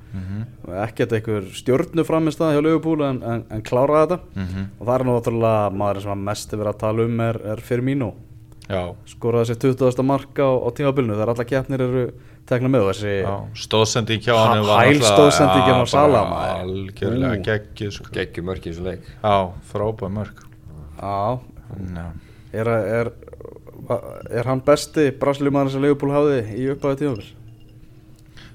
[0.85, 4.47] ekkert einhver stjórnu framist það hjá Liverpool en, en, en kláraði þetta
[4.79, 7.63] og það er nú náttúrulega maður sem var mest yfir að tala um er, er
[7.67, 8.13] Firmino
[8.69, 10.03] Já, skoraði sér 20.
[10.05, 12.03] marka á, á tímabilinu þegar alla keppnir eru
[12.49, 13.15] tekna með þessi
[13.65, 16.61] stóðsending hjá Ha- hann var hæl náttúrulega- stóðsendingin Já, á Salah, bara maður.
[16.69, 17.45] Algjörlega Ú.
[17.49, 18.11] geggjuð sko.
[18.69, 19.37] í þessu leik Já,
[19.73, 20.45] frábæð mörg
[21.01, 21.41] Já,
[21.97, 22.07] Já.
[22.53, 23.11] er, er,
[24.39, 27.29] er hann besti brasiliumaður sem Liverpool hafði í uppæðu tímabil?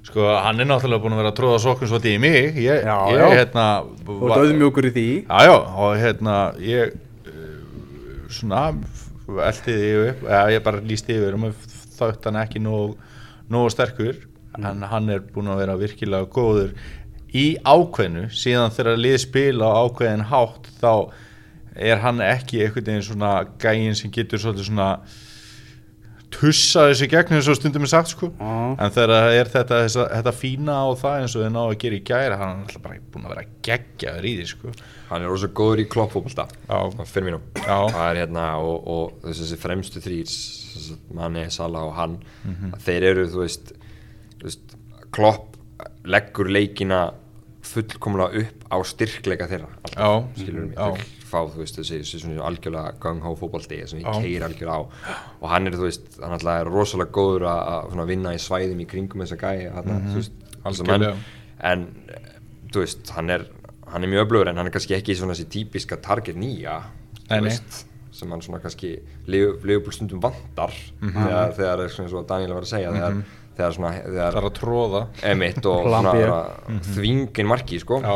[0.04, 2.58] Sko, hann er náttúrulega búin að vera að tróða sokkum svolítið í mig.
[2.60, 3.28] Ég, Já, ég já.
[3.39, 3.67] hérna
[4.04, 5.06] Þú ert auðmjókur í því.
[5.24, 5.54] Já, já,
[5.86, 7.46] og hérna ég uh,
[8.34, 8.65] svona
[9.48, 12.98] eldi því upp, eða ég bara lísti yfir um að þátt hann ekki nógu,
[13.54, 14.19] nógu sterkur.
[14.60, 16.76] En hann er búin að vera virkilega góður
[17.34, 18.28] í ákveðnu.
[18.36, 20.91] Síðan þegar lið spila á ákveðin hátt þá
[21.75, 24.89] er hann ekki einhvern veginn svona gægin sem getur svolítið svona
[26.33, 28.53] tussa þessi gegn eins og stundum er sagt sko Já.
[28.81, 31.75] en þegar það er þetta, þessa, þetta fína á það eins og þau ná að
[31.83, 34.73] gera í gæra hann er alltaf bara búin að vera geggjaður í því sko
[35.12, 36.79] hann er rosa góður í kloppfókbalta Já.
[37.05, 40.33] fyrir mínum það er hérna og, og þessi fremstu þrýr
[41.13, 42.73] manni, Sala og hann Mhm.
[42.75, 43.69] að þeir eru, þú veist,
[44.41, 44.73] þú veist
[45.15, 45.53] klopp
[46.03, 47.03] leggur leikina
[47.63, 50.10] fullkomlega upp á styrkleika þeirra alltaf, Já.
[50.41, 54.43] skilur mig, þeir fá þú veist þessi, þessi svona algjörlega gang-hó fótbolti sem ég keir
[54.45, 54.82] algjörlega á
[55.41, 57.62] og hann er þú veist, hann alltaf er rosalega góður að,
[58.12, 61.08] vinna í svæðum í kringum þessa gæi þarna, þú veist, þessa menn.
[61.08, 61.08] Mhm.
[61.08, 61.17] Algjörlega.
[61.73, 62.36] en eh,
[62.73, 63.47] þú veist, hann er
[63.93, 66.80] hann er mjög öflugur en hann er kannski ekki svona þessi típiska target nýja
[67.30, 71.13] þú veist, sem hann svona kannski Leopold stundum vantar Mhm.
[71.13, 73.23] þegar, þegar er svona og Daniel var að segja þegar,
[73.58, 76.24] þegar svona það þegar er að tróða emitt og svona B.
[76.24, 76.39] vera
[76.89, 78.02] þvingin marki sko.
[78.04, 78.16] Já,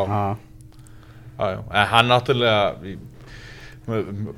[1.38, 2.98] Já, já, en hann náttúrulega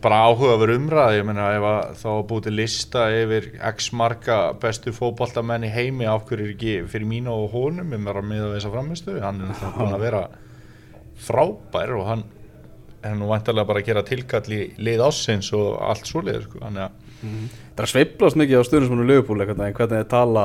[0.05, 2.11] bara áhuga verið umræð ég meina ef að þá
[2.45, 7.33] til lista yfir x marga bestu fótballtamenn í heimi af hverju er ekki fyrir mínu
[7.33, 10.23] og honum ég meira með að þessa framistu hann er náttúrulega búin að vera
[11.21, 12.25] frábær og hann
[13.03, 16.61] er nú vantarlega bara að gera tilkall í lið ássins og allt svoleiður sko.
[16.63, 18.65] þannig að það er að sveiflast mikið á
[19.09, 20.45] Liverpool einhvern veginn, hvernig þeir tala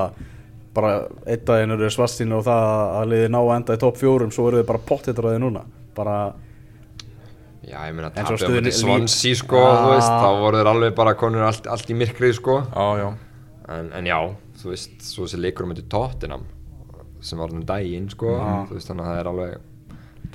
[0.75, 0.93] bara
[1.25, 2.65] einn daginn eru svastinu og það
[2.99, 5.61] að liði ná enda í topp fjórum svo eru þið bara pottitræði núna.
[5.95, 6.15] Bara,
[7.65, 9.75] já ég meina tapja á múti Swansea sko Já.
[9.81, 12.57] þú veist, þá voru þeir alveg bara konur allt, allt í myrkrið sko.
[12.75, 13.07] Já, já,
[13.77, 14.17] en, en já,
[14.61, 16.43] þú veist, svo þessi leikur um þetta Tottenham
[17.25, 18.35] sem var um daginn sko,
[18.69, 19.55] þú veist þannig að það er alveg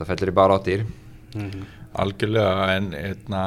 [0.00, 0.87] það fellir í bara áttir.
[2.00, 3.42] Algjörlega en eitna,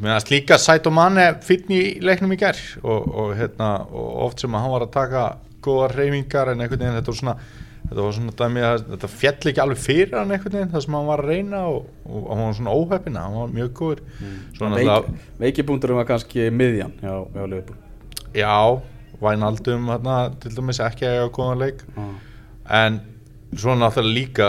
[0.00, 4.54] meðan slíka Saito Mane finn í leiknum í ger og, og, hérna, og oft sem
[4.54, 5.26] að hann var að taka
[5.64, 7.36] góða reyfingar en einhvern veginn þetta var svona
[7.84, 11.22] þetta var svona þetta fjall ekki alveg fyrir hann einhvern veginn það sem hann var
[11.22, 14.02] að reyna og, og hann var svona óheppina, hann var mjög góður.
[14.56, 17.78] Svona alltaf, veikibúndurum var kannski miðjan hjá, hjá Liverpool.
[18.34, 18.56] Já
[19.24, 21.84] Vænaldum hérna, til dæmis ekki að góðan leik.
[21.96, 22.14] Ah.
[22.82, 23.00] en
[23.52, 24.48] svo náttúrulega líka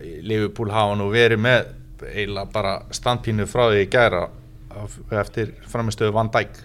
[0.00, 1.66] eh, Liverpool hafa nú verið með
[2.08, 4.22] eiginlega bara standpínu frá því í gæra
[5.22, 6.60] eftir framistöðu Van Dijk.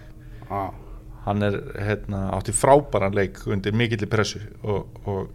[0.50, 0.70] Ah.
[1.28, 5.26] hann er hérna, átti frábæran leik undir mikilli pressu og, og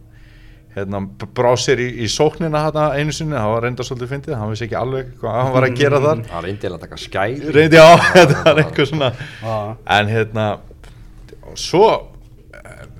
[0.73, 4.33] hérna, b- brá sér í, í sóknina hérna einu sinni, það var reynda svolítið fyndið.
[4.39, 6.23] Hann vissi ekki alveg hvað hann var að gera þar.
[6.31, 9.11] Það reyndi að taka skæð reyndi á, þetta var eitthvað svona
[9.45, 9.75] Ah.
[9.99, 10.47] en hérna
[11.51, 11.85] og svo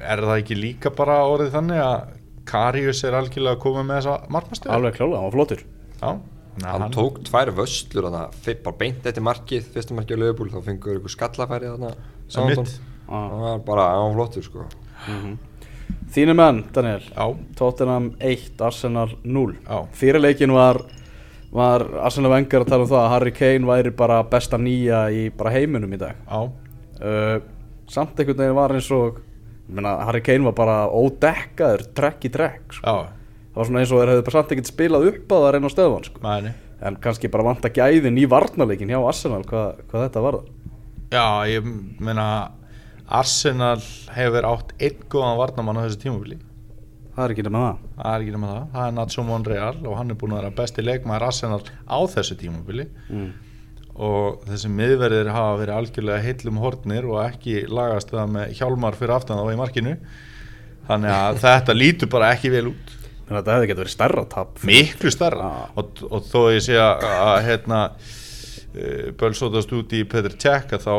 [0.04, 2.12] er það ekki líka bara orðið þannig að
[2.54, 5.62] Karius er algjörlega að koma með þessa markmastöðu alveg klálega, hann var flottur.
[6.04, 6.10] Já,
[6.62, 10.52] na, hann tók tvær vöslur þannig að bara beint eftir markið fyrsta markið á Liverpool
[10.54, 11.94] þá fengur ykkur skallafæri þarna
[12.28, 12.68] Southampton.
[12.68, 12.82] mitt.
[13.08, 13.30] Ah.
[13.30, 14.68] hann var bara, hann var flottur sko
[16.14, 17.26] Þínu menn, Daniel Já,
[17.58, 19.80] Tottenham 1, Arsenal 0 Já.
[19.98, 20.80] Fyrir leikin var,
[21.52, 25.26] var Arsenal Wenger að tala um það að Harry Kane væri bara besta nýja í
[25.36, 26.40] bara heiminum í dag já,
[27.02, 27.36] uh,
[27.92, 32.32] Samt einhvern veginn var eins og ég meina, Harry Kane var bara ódekkaður trekk í
[32.32, 32.94] trekk sko.
[33.54, 35.52] Það var svona eins og þeir hefðu bara samt ekkert spilað upp á það að
[35.54, 36.22] reyna á stöðvan sko.
[36.84, 40.40] En kannski bara vanta gæðin í varnarleikin hjá Arsenal hvað, hvað þetta var
[41.14, 41.68] Já, ég
[42.02, 42.26] meina
[43.14, 43.78] Arsenal
[44.16, 46.40] hefur átt einn góðan varnamann á þessu tímabili.
[47.14, 47.84] Það er ekki nema það.
[48.00, 50.56] Það er ekki nema það, það er Nacho Monreal og hann er búin að vera
[50.58, 52.88] besti leikmaður Arsenal á þessu tímabili.
[53.10, 53.32] Mm.
[53.94, 59.14] og þessi miðverðir hafa verið algjörlega heillum hornir og ekki lagast það með hjálmar fyrir
[59.14, 59.94] aftan þá í markinu.
[60.88, 64.24] Þannig að þetta lítur bara ekki vel út Þannig að þetta hefði getið verið stærra
[64.34, 65.66] tap miklu starra Ah.
[65.80, 67.82] og, og þó ég sé að, að hérna
[69.20, 70.94] bölsótast út í Petr Cech þá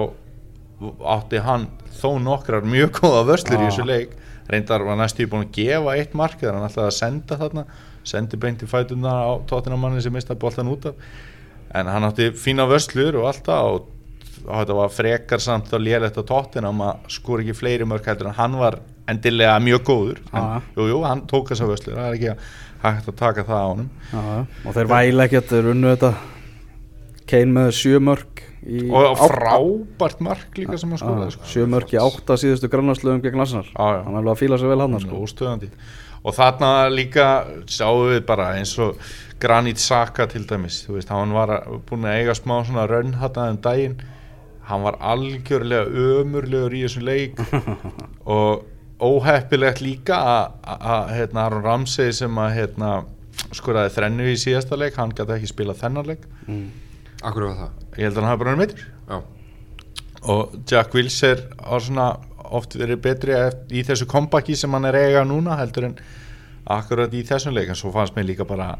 [1.14, 1.66] átti hann
[2.00, 3.70] þó nokkrar mjög góða vörslur í Ah.
[3.70, 4.14] þessu leik
[4.50, 7.64] reyndar var næstu búin að gefa eitt mark þegar hann ætlaði að senda þarna
[8.04, 10.94] sendi beint í fætuna á tóttinamanni sem mista boltan út af
[11.74, 13.86] en hann átti fína vörslur og allt það og,
[14.44, 18.36] þetta var frekar samt og lélegt á tóttinam að skor ekki fleiri mörk heldur en
[18.36, 18.76] hann var
[19.10, 22.36] endilega mjög góður en, jú, jú, hann tók þessa vörslur það er ekki
[22.84, 23.70] hægt að taka það á
[24.12, 24.46] já.
[24.68, 26.14] Og þeir væla ekkert, þeir unnu þetta
[27.24, 31.46] Kane með sjö mörg í og frábært mark líka sem hann Já, skoraði sko.
[31.48, 33.66] Sjö mörg í átta síðustu grannarslöfum gegn Arsenal.
[33.76, 35.20] Hann er alveg að fíla sig vel hann sko.
[36.24, 37.26] og þarna líka
[37.68, 38.96] sjáum við bara eins og
[39.40, 43.50] Granit Saka til dæmis veist, hann var að- búinn að eiga smá svona rönn þarna
[43.50, 43.96] um daginn
[44.64, 47.36] hann var algjörlega ömurlegur í þessum leik
[48.36, 48.64] og
[49.04, 52.90] óheppilegt líka að- hérna, Aron Ramsey sem að hérna,
[53.54, 56.24] skoraði þrennu í síðasta leik hann gæti ekki spila þennan leik.
[56.48, 56.66] Mm.
[57.22, 57.70] Akkur var það?
[57.98, 58.84] ég held að hann hafi bara meitur
[60.24, 62.08] og Jack har svona
[62.54, 63.34] oft verið betri
[63.70, 65.96] í þessu kompaki sem hann er eiga núna heldur en
[66.66, 67.68] akkurat í þessum leik.
[67.68, 68.78] En svo fannst mér líka bara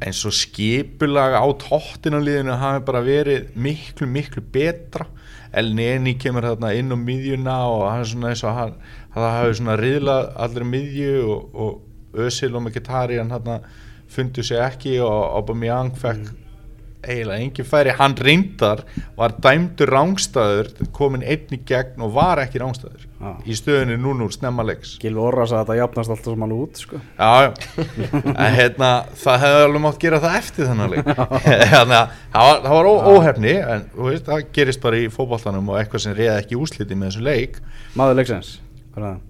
[0.00, 5.06] eins og skipulag á tóttinanliðinu hafi bara verið miklu miklu betra
[5.52, 8.74] El Neni kemur þarna inn á miðjuna og hann er svona eins og hann
[9.14, 13.60] það hafi svona riðlað allir miðju og, og Özil og Mkhitaryan þarna
[14.08, 16.28] fundu sig ekki og Aubameyang fekk
[17.08, 18.82] eiginlega engin færi, hann reyndar
[19.18, 23.30] var dæmdur rángstæður komin einn í gegn og var ekki rángstæður Já.
[23.48, 24.92] í stöðunni 0-0 snemma leiks.
[25.02, 27.00] Gilvi Orras að þetta jafnast alltaf saman út sko.
[27.18, 27.52] já,
[28.34, 31.08] en hérna það hefði alveg mátt gera það eftir þennan leik.
[31.74, 35.72] Þannig að það var, það var ó, óhefni en veist, það gerist bara í fótboltanum
[35.72, 37.58] og eitthvað sem reyði ekki úsliti með þessu leik.
[37.98, 38.54] Maður leiksins
[38.94, 39.24] Hvað er það?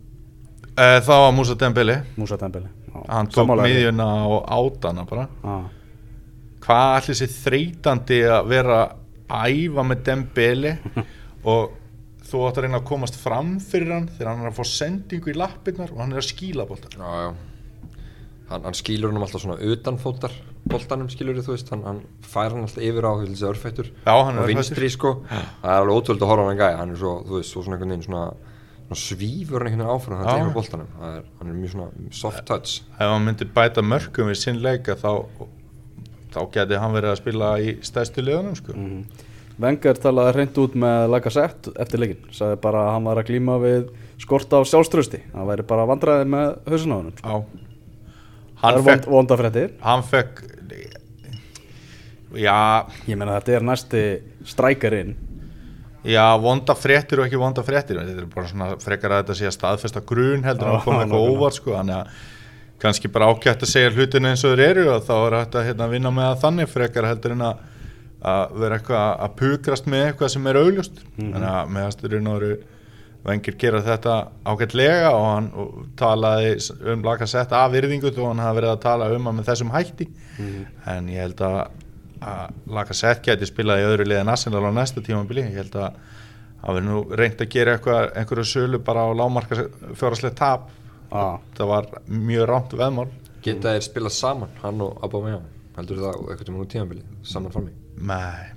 [0.78, 5.24] Eh, það var Musa Dembele Musa Dembele Já, hann tók miðjuna og átana bara.
[5.42, 5.56] Já.
[6.64, 8.80] Hvað allir sér þreytandi að vera
[9.28, 10.74] að æfa með Dembele
[11.52, 11.76] og
[12.28, 15.32] þú átt að reyna að komast fram fyrir hann þegar hann er að fá sendingu
[15.32, 16.28] í lappirnar og hann er að
[16.98, 17.30] já, já.
[18.48, 20.34] Hann, hann skýlur hann alltaf svona utanfótar
[20.68, 24.90] boltanum skýlur þú veist, hann, hann fær hann alltaf yfir á þessi örfættur og vinstri
[24.92, 27.64] sko, það er alveg ótrúld að horfa hann gæja, hann er svo, þú veist, svo
[27.64, 28.24] svona einhvern veginn svona,
[29.04, 30.22] svífur hann einhvern veginn áfram
[30.98, 32.74] það er, hann er mjög svona soft touch.
[32.96, 35.12] ef hann myndi bæta mörgum við sinn leika þá,
[36.38, 38.74] þá geti hann verið að spila í stæðstu liðunum sko.
[38.76, 39.24] Mhm.
[39.58, 43.56] Wenger talaði hreint út með Lacazette eftir leikin sagði bara að hann var að glíma
[43.58, 43.88] við
[44.22, 47.40] skort á sjálfströsti hann væri bara vandræði með hausin á hann sko.
[48.58, 49.72] Það er fekk, vond, vonda fréttir.
[49.82, 50.44] hann fekk
[52.38, 54.02] já, ég meina þetta er næsti
[54.46, 55.16] strækarinn.
[56.08, 57.98] Já, vonda fréttir og ekki vonda fréttir.
[57.98, 61.30] Þetta er bara svona frekar að þetta sé að staðfesta grun heldur að koma eitthvað
[61.32, 62.26] óvart sko, þannig að
[62.82, 65.66] kannski bara ágætt að segja hlutinu eins og þeir eru og þá er hægt að
[65.68, 67.62] hérna, vinna með þannig frekar heldur en að,
[68.22, 71.00] að vera eitthvað að- pukrast með eitthvað sem er augljóst.
[71.18, 72.46] Þannig að meðasturinn og
[73.28, 74.14] vengir gera þetta
[74.46, 75.48] ágætlega og hann
[75.98, 76.52] talaði
[76.94, 80.06] um lagasett af virðingu og hann hafi verið að tala um að með þessum hætti.
[80.86, 81.58] En ég held að,
[82.22, 85.42] að lagasett geti spilað í öðru en Arsenal á næsta tímabili.
[85.50, 85.98] Ég held að
[86.62, 87.74] það verið nú reynd að gera
[88.14, 89.66] einhverju sölu bara á lámarka
[89.98, 90.70] fjáraslega tap
[91.08, 91.40] Já.
[91.56, 93.08] það var mjög rámt veðmál
[93.44, 95.46] Geta þeir spilað saman, hann og Aubameyang
[95.78, 98.48] Heldur það eitthvað tíma úr tímabili, saman frammi nei,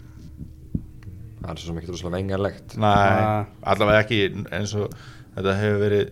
[1.41, 3.45] Það er svo sem ekki rosalega vengarlegt Nei.
[3.61, 4.19] allavega ekki
[4.53, 4.91] eins og
[5.35, 6.11] þetta hefur verið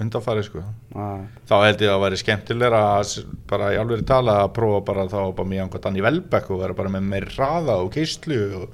[0.00, 0.62] undanfarið sko.
[0.94, 1.08] Já.
[1.46, 3.12] þá held ég að það væri skemmtilegra að
[3.50, 6.76] bara í alveg tala að prófa bara þá bara mjög einhvern Danny Welbeck og vera
[6.78, 8.64] bara með meiri hraða og keistlu og,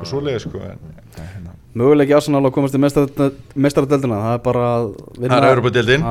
[0.00, 0.82] og svoleiði sko en,
[1.16, 1.56] hérna.
[1.76, 5.40] Möguleiki Arsenal að komast í mestaradeldina það er bara að vinna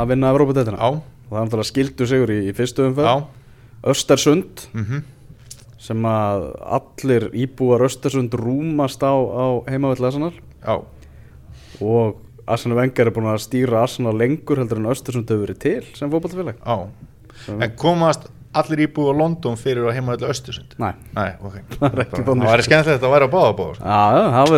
[0.01, 3.28] að vinna Evrópadeildina á, og það er náttúrulega skildu sigur í, í fyrstu á umferð
[3.86, 5.04] Östersund mm
[5.86, 6.47] sem að
[6.80, 9.62] allir íbúar Östersund rúmast á, á
[10.65, 10.75] á,
[11.78, 15.84] og Arsenal Wenger er búin að stýra Arsenal lengur heldur en Östersund hefur verið til
[15.97, 16.75] sem fótballtafélag á.
[17.58, 21.55] En komast allir íbúið á London fyrir að heima þetta Östursund Næ, Nei, ok.
[21.81, 23.49] Það er Það væri skemmtilegt að væri á báða
[24.15, 24.53] já, það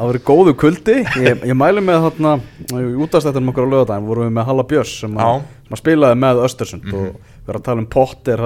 [0.00, 0.96] það verður góðu kuldi.
[1.22, 2.32] Ég, ég mæli með þarna
[2.74, 6.18] í útastættunum okkur á lögadaginn vorum við með Halla Björns sem, að- sem að spilaði
[6.24, 8.42] með Östersund og við erum að tala um Potter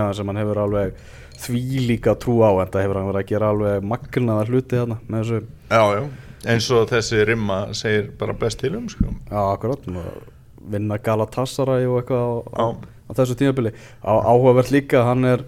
[0.00, 1.04] hjá þeim sem hann hefur alveg
[1.36, 4.96] því líka trú á en það hefur hann verið að gera alveg magnaða hluti þarna
[5.12, 6.04] með þessu, Já, já,
[6.44, 9.08] eins og þessi rimma segir bara best til um sko.
[9.30, 10.32] já, akkurat og
[10.70, 12.66] vinna Galatasaray og eitthvað á, á,
[13.06, 13.72] á þessu tímabili.
[14.02, 15.44] Áhugavert líka, hann er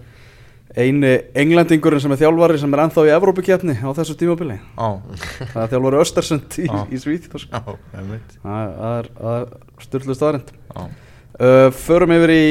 [0.77, 4.59] eini englendingurinn sem er þjálfari sem er ennþá í Evrópukeppni á þessu tímabili.
[4.77, 7.77] Það er þjálfari Östersund í, í Svíð sko.
[7.91, 9.49] Það er, er
[9.83, 12.45] styrlu staðrind Já, uh, Förum yfir í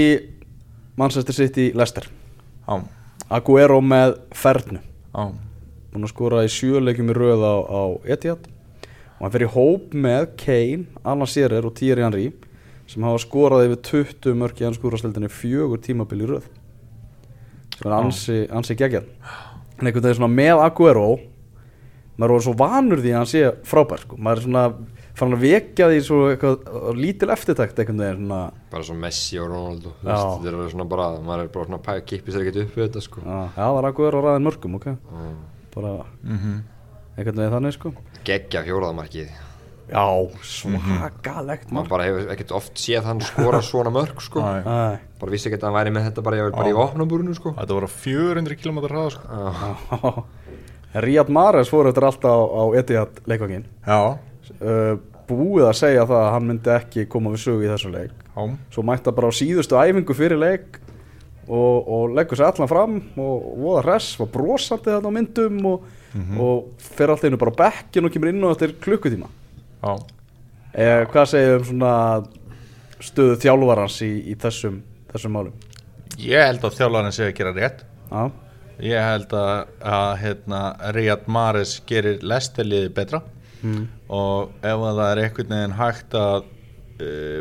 [0.98, 2.08] Manchester City Leicester
[3.30, 4.82] Aguero með fernu.
[5.14, 5.47] Á
[5.98, 7.82] Búin að skora í sjöleikjum í röð á, á
[8.14, 8.44] Etihad.
[9.18, 12.28] Og hann fer í hóp með Kane, Alan Shearer og Thierry Henry
[12.88, 13.80] sem hafa skorað yfir
[14.14, 16.46] 20 mörk í hans skúrastildinni fjögur tímabil í röð.
[17.74, 19.10] Sem er ansi, ansi geggjað.
[19.80, 21.08] En einhvern veginn með Aguero.
[22.18, 24.22] Maður er svo vanur því að hann sé frábær sko.
[24.22, 24.64] maður er svona
[25.18, 28.40] fann að vekja því svo eitthvað lítil eftirtækt einhvern veginn svona.
[28.70, 30.14] Bara svo Messi og Ronaldo Já.
[30.14, 33.06] Þetta er svona bara, maður er bara svona pæ, kippið sér ekkert upp við þetta
[33.10, 33.22] sko.
[33.26, 34.90] Já, já, það er Aguero ræðin mörgum, ok.
[34.94, 35.38] Mm.
[35.78, 35.92] Bara
[36.24, 36.56] Mhm.
[37.18, 37.92] einhvern veginn þannig, sko.
[38.26, 39.28] Geggja fjóraðamarkið
[39.88, 40.04] Já,
[40.44, 44.42] svakalegt Maður bara hefur ekkert oft séð hann skora svona mörg sko.
[44.42, 44.60] Æ.
[44.64, 47.54] Æ, Bara vissi ekki að hann væri með þetta bara, í- bara í opnabúrunu sko.
[47.56, 49.24] Þetta voru 400 km hraða sko.
[49.32, 50.24] Já.
[51.04, 54.18] Riyad Mahrez fór eftir alltaf á, á Etihad leikvangin Já,
[54.60, 58.12] uh, Búið að segja það að hann myndi ekki koma við sögu í þessu leik.
[58.32, 60.78] Já, Svo mætti hann bara á síðustu æfingu fyrir leik
[61.48, 65.60] og, og leggur sér allan fram og, og voða hress, var brosandi þarna á myndum
[65.70, 65.86] og,
[66.38, 69.30] og fer alltaf innu bara bekkin og kemur inn á eftir klukkutíma.
[69.82, 69.94] Já.
[70.74, 71.94] Eh, hvað segir um svona
[73.00, 74.82] stöðu þjálfarans í, í þessum,
[75.12, 75.56] þessum málum?
[76.18, 77.82] Ég held að þjálfarinn sé að gera rétt.
[78.10, 78.30] Já,
[78.78, 80.58] Ég held að, að hérna,
[80.94, 83.24] Riyad Mahrez gerir lestelliði betra.
[83.58, 83.88] Mm.
[84.14, 86.44] og ef að það er einhvern veginn hægt að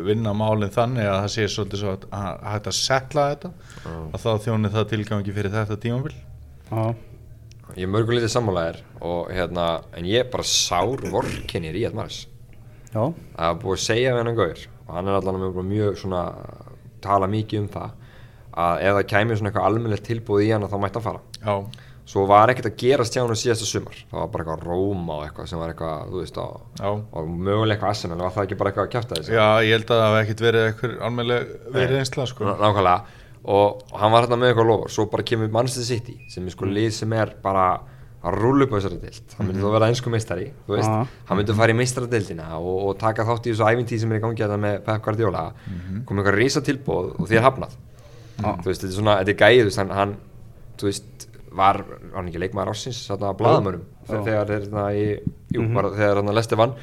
[0.08, 3.52] vinna málinn þannig að það sé svolítið svo að, að hægt að setla þetta.
[4.14, 6.16] Að þá þjóni það tilgangi fyrir þetta tímabil.
[6.68, 6.84] Já,
[7.76, 9.66] Ég mörgulítið sammálaðir og hérna,
[9.98, 12.22] en ég er bara sár vorkinni Ríad Maris
[12.94, 13.02] já,
[13.36, 16.22] Það er búið að segja við hennan gauður og hann er allan mjög, mjög svona
[17.04, 17.92] tala mikið um það
[18.58, 21.22] að ef það kæmi svona eitthvað almennilegt tilbúð í hann þá mætti hann fara.
[21.44, 21.56] Já,
[22.08, 23.98] svo var ekkert að gerast hjá hann síðasta sumar.
[24.08, 26.48] Það var bara eitthvað Róma og eitthvað sem var eitthvað þú veist á
[26.88, 29.36] og mögulega eitthvað Arsenal var það ekki bara eitthvað að kjæfta þessu?
[29.36, 32.48] Já, ég held að það hef ekkert verið eitthvað almennleg verið einsla sko.
[32.54, 33.20] Nákvæmlega.
[33.48, 36.68] Og hann var hérna með eitthvað lofur svo bara kemur Manchester City sem er sko
[36.72, 37.68] lið sem er bara
[38.28, 41.04] að rúlla upp á þessari dild hann myndi þá vera einsku meistari þú veist, Aha.
[41.30, 44.24] hann myndi fara í meistaradildina og, og taka þátt í þessu æfintíð sem er í
[44.24, 45.44] gangi þetta með Pep Guardiola.
[46.08, 47.78] Komið eitthvað rísa tilbúð og því er hafnað.
[48.42, 50.16] Þú veist, þetta er svona, þetta er veist, hann, hann
[50.78, 54.14] þú veist, var, var hann ekki leikmaður ásins þarna að blaðamörum Já.
[54.14, 55.04] þegar þarna í,
[55.56, 56.78] jú, bara þegar hann Lester vann.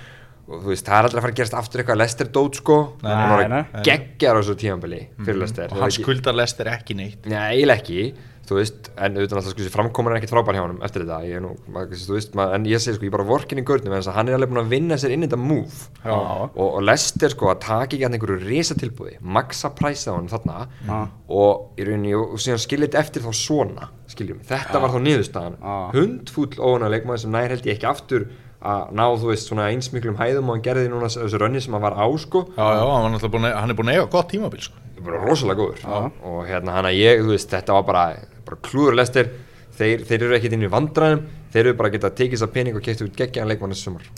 [0.45, 2.01] Og þú veist, það er aldrei að fara að gerast aftur eitthvað.
[2.03, 5.95] Lester dót sko, Nei, hann var að geggjar á þessu tímanbili fyrir Lester og hann
[5.97, 7.25] skuldar lestir ekki neitt.
[7.31, 8.03] Nei, eiginlega ekki,
[8.49, 11.39] þú veist, en auðvitað alltaf sko, framkomin er ekkert frábær hjá honum eftir þetta, ég
[11.39, 13.95] er nú, maður, þú veist, maður, en ég segi sko, ég bara vorkin í görnum,
[13.97, 16.13] en hann er alveg búin að vinna sér inn í þetta move Já.
[16.15, 20.31] og, og Lester sko að taka ekki að einhverju risa tilbúði, maxa præsa á hann
[20.33, 21.01] þarna Já.
[21.41, 25.01] og í rauninni, og, og síðan skiljið þetta eftir þá svona, skiljum, þetta var þá
[25.09, 25.77] niðurstaðan, Já.
[25.97, 28.29] hundfúll óana leikmaður sem nær held ég ekki aftur
[28.65, 31.75] að ná þú veist svona eins miklum hæðum og hann gerði núna þessu rönni sem
[31.77, 34.84] hann var á sko Já, já, hann, hann er búin að eiga gott tímabil sko.
[35.07, 35.87] Bara rosalega góður
[36.25, 38.05] og hérna hann að ég, þú veist, þetta var bara,
[38.47, 39.33] bara klúðurlestir
[39.79, 41.25] þeir, þeir eru ekkert inn í vandræðum
[41.55, 43.91] þeir eru bara að geta tekið þess að pening og keftu út geggjaðan leikmann þessu
[43.91, 44.13] sumar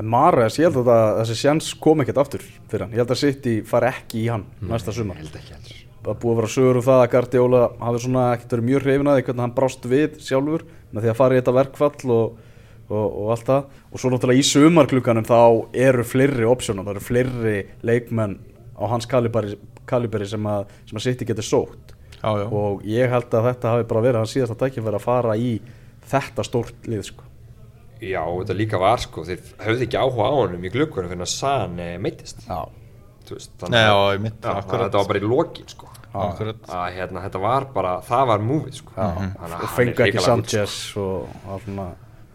[0.00, 2.94] En Mares, ég held að þessi sjans kom ekkert aftur fyrir hann.
[2.94, 5.18] Ég held að City fari ekki í hann næsta sumar.
[5.20, 8.54] held ekki heldur Það búið að vera sögur um það að Guardiola hafi svona ekkert
[8.56, 11.38] verið mjög hrifin að því hvernig hann brást við sjálfur með því að fara í
[11.38, 12.40] þetta verkfall og,
[12.88, 13.68] og, og allt það.
[13.92, 15.38] Og svo náttúrulega í sumarklukkanum þá
[15.84, 17.54] eru fleiri opsjónar, það eru fleiri
[17.86, 18.34] leikmenn
[18.74, 19.54] á hans kaliberi,
[19.88, 21.94] kaliberi sem, að, sem að City getur sótt.
[22.22, 22.46] Já, já.
[22.46, 25.52] Og ég held að þetta hafi bara verið hans síðasta tækifæri að fara í
[26.12, 27.28] þetta stórt lið sko.
[28.02, 31.22] Já, og þetta líka var sko, þeir höfðu ekki áhuga á honum í glukkunum fyrir
[31.22, 32.64] að San eh, meittist Já.
[33.22, 34.88] Þú veist, Nei, já, mitt, já, akkurat.
[34.88, 38.96] þetta var bara í lokin sko að hérna, þetta var bara, það var múfið sko
[38.96, 41.86] Þannig að og hann er fúll, Sanchez og og sko.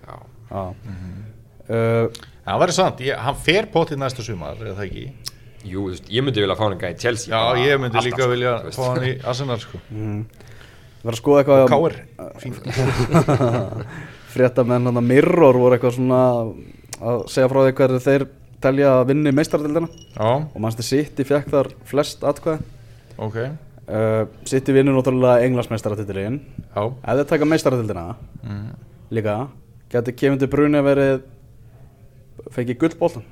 [0.08, 0.16] Já.
[0.50, 0.64] já.
[0.88, 1.20] Mhm.
[1.68, 5.27] uh, En það verður sant, ég, hann fer potið næsta sumar, eða það ekki?
[5.68, 8.24] Jú, þú veist, ég myndi vilja fá hann gæði Chelsea Já, ég myndi alltaf, líka
[8.24, 9.82] sko, vilja fá hann í Arsenal sko.
[11.04, 11.98] verður að skoða eitthvað Káir,
[12.42, 12.68] fínt.
[14.34, 16.24] frétta menn hann að Mirror voru eitthvað svona
[16.98, 18.28] að segja frá því hverju þeir
[18.64, 22.66] telja að vinni meistardildina og mannstu City fekk þar flest atkvæði.
[23.22, 28.06] Ok, uh, City vinnur náttúrulega englandsmeistaratitilin já, ef þeir taka meistaratildina
[28.44, 28.68] mm.
[29.18, 29.40] líka
[29.94, 31.26] getur Kevin De Bruyne verið
[32.54, 33.26] fengið gullbóltan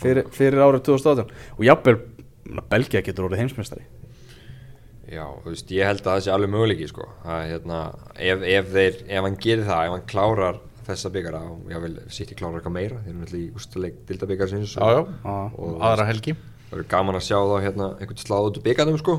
[0.00, 1.98] fyrir, fyrir árið 2018 og jafnvel
[2.70, 3.86] Belgia getur orðið heimsmeistari
[5.06, 7.76] Já, þú veist, ég held að það sé alveg möguleiki sko að hérna,
[8.18, 11.94] ef, ef þeir, ef hann gerir það, ef hann klárar þessa byggara og ég vil
[12.14, 15.04] sitt í klárar eitthvað meira þeir eru náttúrulega í ústuleik dildabyggar sinns Já.
[15.26, 16.34] og aðra helgi.
[16.66, 19.16] það verður gaman að sjá þá hérna einhvern sláð út úr byggarnum sko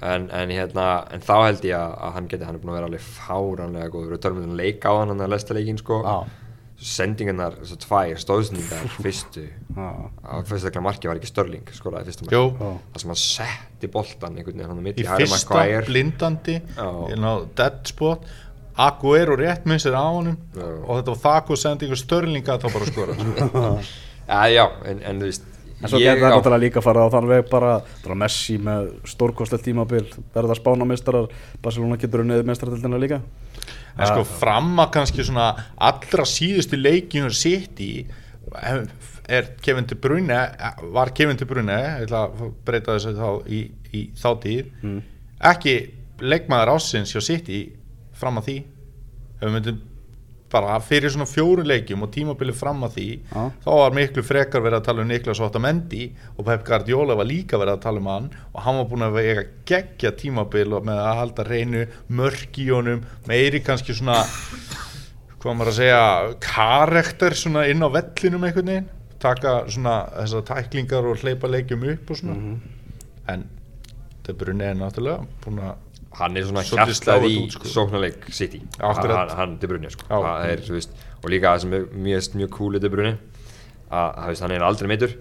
[0.00, 2.78] en, en hérna, en þá held ég að, að hann geti, hann er búin að
[2.78, 5.80] vera alveg fáránlega góður við tölum um að leika á hann hann að lesta leikin
[5.80, 6.16] sko Já.
[6.80, 9.42] Sendingarnar, þessar tvær stóðsningar fyrstu
[9.76, 14.56] að fyrstaklega marki var ekki Störling skoraði fyrsta marki það sem hann setti boltan einhvern
[14.56, 15.84] veginn hann á milli í fyrsta Maguire.
[15.90, 16.56] blindandi,
[17.12, 18.24] ég ná, dead spot,
[18.80, 20.64] Aguero rétt minn sér á honum Já.
[20.64, 23.16] og þetta var þakku sendingu störlinga þá bara að skora.
[23.20, 23.64] sko.
[24.54, 25.48] Já, en, en þú veist
[25.80, 27.70] En svo getur það náttúrulega líka fara á þann veg bara,
[28.04, 30.02] bara Messi með stórkostlegt tímabil
[30.34, 31.30] verða spánameistarar,
[31.64, 33.20] Barcelona getur unnið meistaratildina líka
[33.96, 37.92] En sko fram að kannski svona allra síðustu leikinu sitt í
[39.30, 40.38] er Kevin De Bruyne
[40.94, 43.60] var Kevin De Bruyne ég ætla að breyta þessu þá í,
[43.94, 44.72] í þá tíð.
[45.50, 45.74] Ekki
[46.20, 47.60] leikmaður ásins hjá sitt í
[48.20, 48.56] fram að því.
[49.38, 49.78] Ef við myndum
[50.50, 53.42] bara fyrir svona fjóru leikjum og tímabili fram að því Já.
[53.64, 57.60] þá var miklu frekar verið að tala um Niklas Otamendi og Pep Guardiola var líka
[57.60, 61.02] verið að tala um hann og hann var búin að vega geggja tímabil og með
[61.04, 61.84] að halda reynu
[62.20, 64.18] mörk í honum, meiri kannski svona
[65.40, 66.02] hvað maður að segja
[66.44, 68.90] karakter svona inn á vellinum einhvern veginn,
[69.22, 72.58] taka svona þessar tæklingar og hleypa leikjum upp og svona
[73.30, 73.46] en
[74.20, 75.78] þetta brunni er náttúrulega búin að
[76.18, 77.68] hann er svona hjartað í sko.
[77.70, 78.62] sóknarleik City.
[78.80, 80.08] Hann, hann De Bruyne sko.
[80.44, 80.90] Er, þú veist,
[81.22, 83.16] og líka það sem er mjög, mjög cool í De Bruyne
[83.90, 85.16] að þú veist, hann er aldrei meitur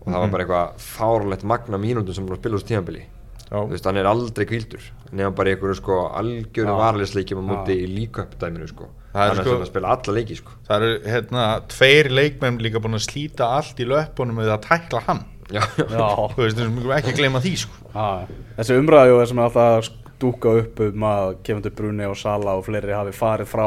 [0.00, 3.06] og það var bara eitthvað fárlegt magna mínútum sem hann var að spila úr
[3.46, 4.82] þú veist, hann er aldrei kvildur
[5.12, 8.88] nefnum bara í einhverju sko algjöru varleisleikjum á móti í líköp dæminu sko.
[9.12, 10.56] Það er hann er sko- sem að spila alla leiki sko.
[10.66, 15.02] Það eru hérna tveir leikmenn líka búin að slíta allt í löpunum með að tækla
[15.06, 15.22] hann.
[15.46, 15.86] Já, já.
[15.86, 17.76] Já, þú veist, við skulum ekki gleyma því sko.
[17.94, 18.26] Já,
[18.58, 19.90] þessi umræði og þessum er alltaf að
[20.20, 23.66] dúka upp um að Kevin De Bruyne og Sala og fleiri hafi farið frá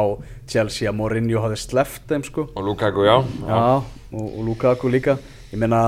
[0.49, 2.47] Chelsea að Mourinho hafi sleppt þeim sko.
[2.55, 3.61] Og Lukaku já, Já,
[4.11, 5.17] og, og Lukaku líka.
[5.49, 5.81] Ég meina,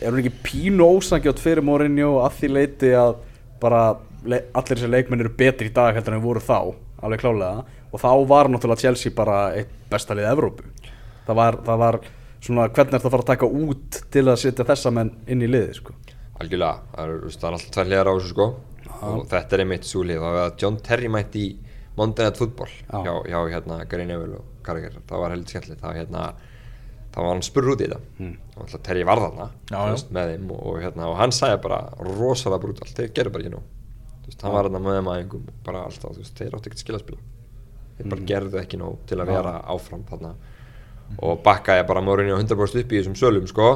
[0.00, 3.14] er hún ekki pínu ósangjátt fyrir Mourinho að því leiti að
[3.62, 3.84] bara
[4.24, 6.58] allir þessi leikmenn eru betri í dag heldur en þeir voru þá,
[7.02, 7.64] alveg klálega.
[7.92, 10.68] Og þá var náttúrulega Chelsea bara eitt besta lið Evrópu.
[11.26, 12.00] Það var, það var
[12.42, 15.44] svona, hvernig er það að fara að taka út til að setja þessa menn inn
[15.44, 15.96] í liði sko?
[16.42, 16.80] Algjörlega.
[16.96, 18.46] Það er, er alltaf tvær hliðar á þessu sko
[19.08, 20.24] og þetta er einmitt svo lið.
[20.30, 21.52] Að John Terry mætti í
[21.98, 23.02] Monday Night Football Já.
[23.04, 25.82] hjá, hjá hérna Gary Neville og Carragher það var heldur skemmtilegt.
[25.82, 26.24] Það, hérna,
[27.12, 28.00] það var hann spurður út í þetta.
[28.18, 28.34] Hmm.
[28.54, 29.50] og alltaf Terry var þarna
[30.16, 33.54] með þeim og, og, hérna, og hann sagði bara rosalega brútalt, þeir gerðu bara ekki
[33.56, 33.62] nú
[34.32, 36.96] veist, hann var þarna með þeim aðeingum og bara alltaf, veist, þeir áttu ekkert skil
[36.96, 37.20] að spila.
[37.98, 40.32] Þeir bara gerðu ekki nóg til að vera áfram þarna.
[41.22, 43.68] Og bakkaði bara Mourinho 100% upp í þessum sölum sko.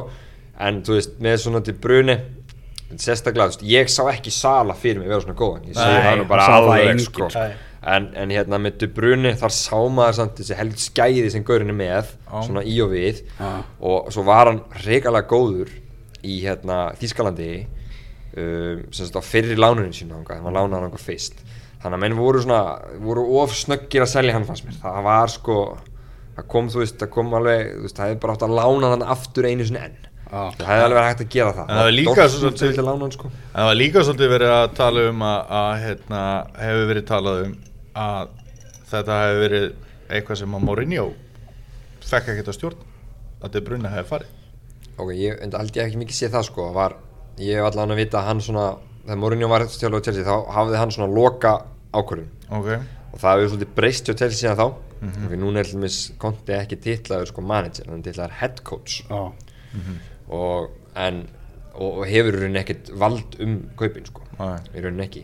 [0.57, 2.17] En þú veist, með svona til bruni
[2.95, 6.19] sérstaklega, þú veist, ég sá ekki Sala fyrir mig vera svona góðan, ég segi það
[6.21, 7.27] nú bara hann alveg sko.
[7.87, 11.71] En, en hérna með til bruni þar sá maður samt þessi helg skæði sem gaurin
[11.71, 12.37] er með, Já.
[12.47, 13.21] svona í og við.
[13.37, 13.51] Já.
[13.91, 15.71] og svo var hann reikalega góður
[16.25, 21.43] í hérna Þískalandi um, sem sagt á fyrri lánunin sína hann var lánaður hann fyrst.
[21.77, 22.63] Þannig að menn voru svona
[23.03, 24.79] voru of snöggir að selja hann fannst mér.
[24.81, 25.59] Það var sko
[26.37, 28.91] það kom, þú veist, það kom alveg þú veist, það hefði bara átt að lána
[28.93, 30.41] þann aftur einu sinni enn Já.
[30.57, 31.69] það hefði alveg verið hægt að gera það.
[31.69, 33.31] En það er líka Dortmund svo- sem vildi lána hann sko.
[33.53, 36.21] Var líka svolítið verið að tala um að, að hérna,
[36.59, 37.53] hefur verið talað um
[37.95, 38.27] að
[38.91, 39.67] þetta hefur verið
[40.09, 41.05] eitthvað sem að Mourinho
[42.07, 42.83] fekk ekkert að stjórn
[43.43, 44.33] að De Bruyne hefði farið.
[44.97, 46.67] Ok, ég enda held ég ekki mikið séð það sko.
[46.73, 46.95] Var,
[47.39, 48.67] ég hef allan að vita að hann svona
[49.05, 51.51] þegar Mourinho var stjórn á Chelsea þá hafði hann svona loka
[51.93, 52.29] ákvörðun.
[52.49, 52.69] Ok,
[53.13, 54.67] og það hefur svolítið breyst hjá Chelsea síðan þá.
[54.97, 55.37] Mm -hmm.
[55.37, 59.03] núna er til dæmis Conte ekki titlaður sko manager, hann er titlaður head coach.
[59.09, 59.31] Já.
[60.29, 61.21] Og, en,
[61.73, 64.55] og, og hefur í rauninni ekkert vald um kaupin sko, Nei.
[64.73, 65.23] í rauninni ekki.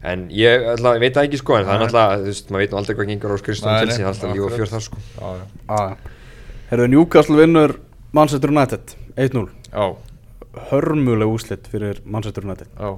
[0.00, 2.62] En ég, alltaf, ég veit það ekki sko en það er náttúrulega, þú veist, maður
[2.64, 4.60] veit nú aldrei hvað gengur á Nei, nei, Chelsea, það er alltaf líf og akkurat.
[4.60, 6.06] fjör þar sko.
[6.70, 7.74] Herðu, Newcastle vinnur
[8.16, 9.84] Manchester United 1-0 já,
[10.70, 12.70] Hörmuleg úslit fyrir Manchester United.
[12.78, 12.96] Já.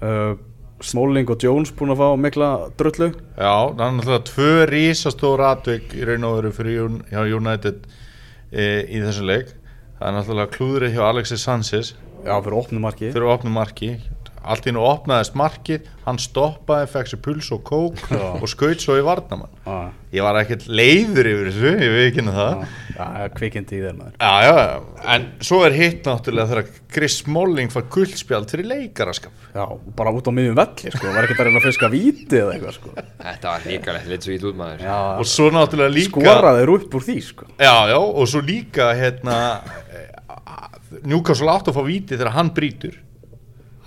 [0.00, 0.38] uh,
[0.80, 2.48] Smalling og Jones búin að fá mikla
[2.80, 3.10] drullu?
[3.36, 7.82] Já, það er náttúrulega tvö rísastóra atvik í raun og veru fyrir United
[8.50, 9.52] e, í þessum leik
[10.00, 11.92] það er náttúrulega klúðrið hjá Alexis Sanchez.
[12.24, 13.10] Já, fyrir opnum marki.
[13.12, 13.90] Fyrir að opna marki
[14.44, 18.00] allt í nú opnaðist markið hann stoppaði, fekk sér puls og kók
[18.40, 22.22] og skaut svo í varnamann Já, ég var ekkert leiður yfir þessu ég veit ekki
[22.26, 22.62] það.
[22.96, 24.14] Já, kvikindi í þér maður.
[24.16, 29.44] Já, já, já, en svo er hitt náttúrulega þegar Chris Smalling fær guldspjald fyrir leikaraskap.
[29.54, 29.62] Já,
[30.00, 32.78] bara út á miðjum velli sko, var ekki að reyna að fiska víti eða eitthvað
[32.80, 32.94] sko.
[33.20, 34.82] Þetta var ríkalegt, leitt svo ít út maður.
[34.88, 37.50] Já, og svo náttúrulega líka skoraðir upp úr því sko.
[37.60, 39.38] Já, já, og svo líka hérna
[41.06, 42.98] Newcastle átt að fá víti þegar hann brýtur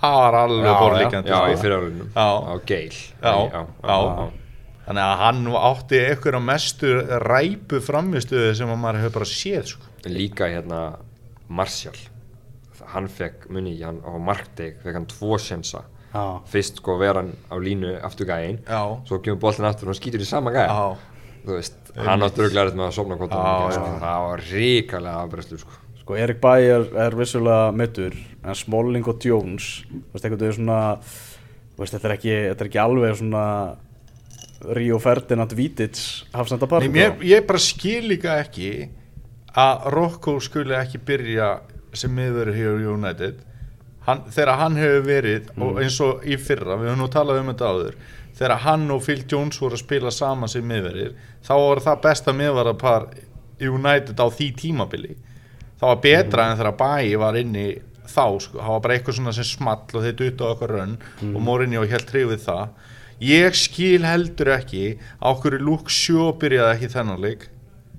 [0.04, 1.52] það var alveg Já, borðlíkandi Já, sko.
[1.52, 2.28] í fyrirálunum Já.
[2.44, 2.98] á Geil.
[4.84, 6.90] Þannig að hann átti einhverja mestu
[7.24, 9.88] ræpu framistuði sem að maður hefur bara séð sko.
[10.12, 10.80] Líka hérna
[11.48, 11.96] Martial.
[12.94, 15.80] Hann fekk, muni ekki, hann á markdeg fekk hann tvo sensa
[16.14, 18.28] Já, Fyrst sko vera hann á línu aftur
[18.68, 18.82] Já.
[19.08, 20.52] Svo kemur boltin aftur og hann skýtur í sama
[21.44, 23.34] veist, hann átti röglega með að sofna hvort
[23.74, 23.88] sko.
[24.04, 28.12] Það var ríkalega afbreyslu sko sko Erik Bæ er, vissulega mittur
[28.44, 30.26] en Smalling og Jones veist,
[30.58, 30.80] svona
[31.78, 33.46] veist, þetta, er ekki, þetta er ekki alveg svona
[34.76, 38.90] Ríó Ferdinand Vítids hafsenda par Nei, mér, ég bara skil líka ekki
[39.56, 41.48] að Rocco skuli ekki byrja
[41.94, 43.36] sem miður hér United.
[44.04, 47.52] Hann, þegar hann hefur verið og eins og í fyrra, við höfum nú talað um
[47.52, 48.00] þetta áður
[48.34, 51.14] þegar hann og Phil Jones voru að spila saman sem miðverir,
[51.46, 53.06] þá var það besta miðvarapar
[53.62, 55.14] United á því tímabili
[55.80, 57.66] það var betra en þegar Bæi var inni
[58.04, 60.96] þá, sko, það var bara eitthvað svona sem small og þeir dutt á okkar rönn
[61.34, 62.68] og Mourinho held trygg við það.
[63.24, 65.60] Ég skil heldur ekki á hverju
[65.90, 67.48] Shaw byrjaði ekki þennan leik.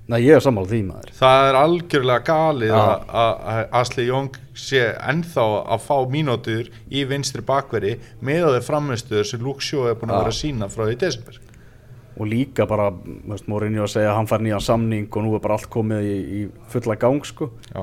[0.06, 1.08] Nei, ég er sammála því maður.
[1.18, 7.02] Það er algjörlega galið að- að að Asli Jóng sé ennþá að fá mínútur í
[7.10, 10.22] vinstri bakveri með þeir framistuður sem Shaw er búin að Já.
[10.22, 11.40] vera að sína frá í desember
[12.16, 12.88] og líka bara,
[13.28, 16.06] veist, Mourinho að segja að hann fær nýjan samning og nú er bara allt komið
[16.08, 17.50] í, í fulla gang sko.
[17.68, 17.82] Já.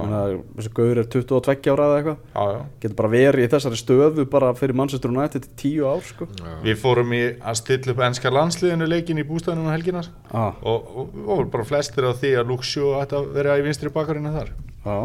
[0.58, 2.24] Þessi gaur er 22 ára eða eitthvað.
[2.34, 2.64] Já, já.
[2.82, 6.30] getur bara verið í þessari stöðu bara fyrir Manchester United í 10 ár sko.
[6.66, 10.04] Við fórum í að stilla upp ennska landsliðinu leikin í bústæðinu um helgina.
[10.34, 13.92] Ah, og, og, og bara flestir á því að Shaw ætti að vera í vinstri
[13.94, 14.54] bakverinu þar.
[14.84, 14.98] Já,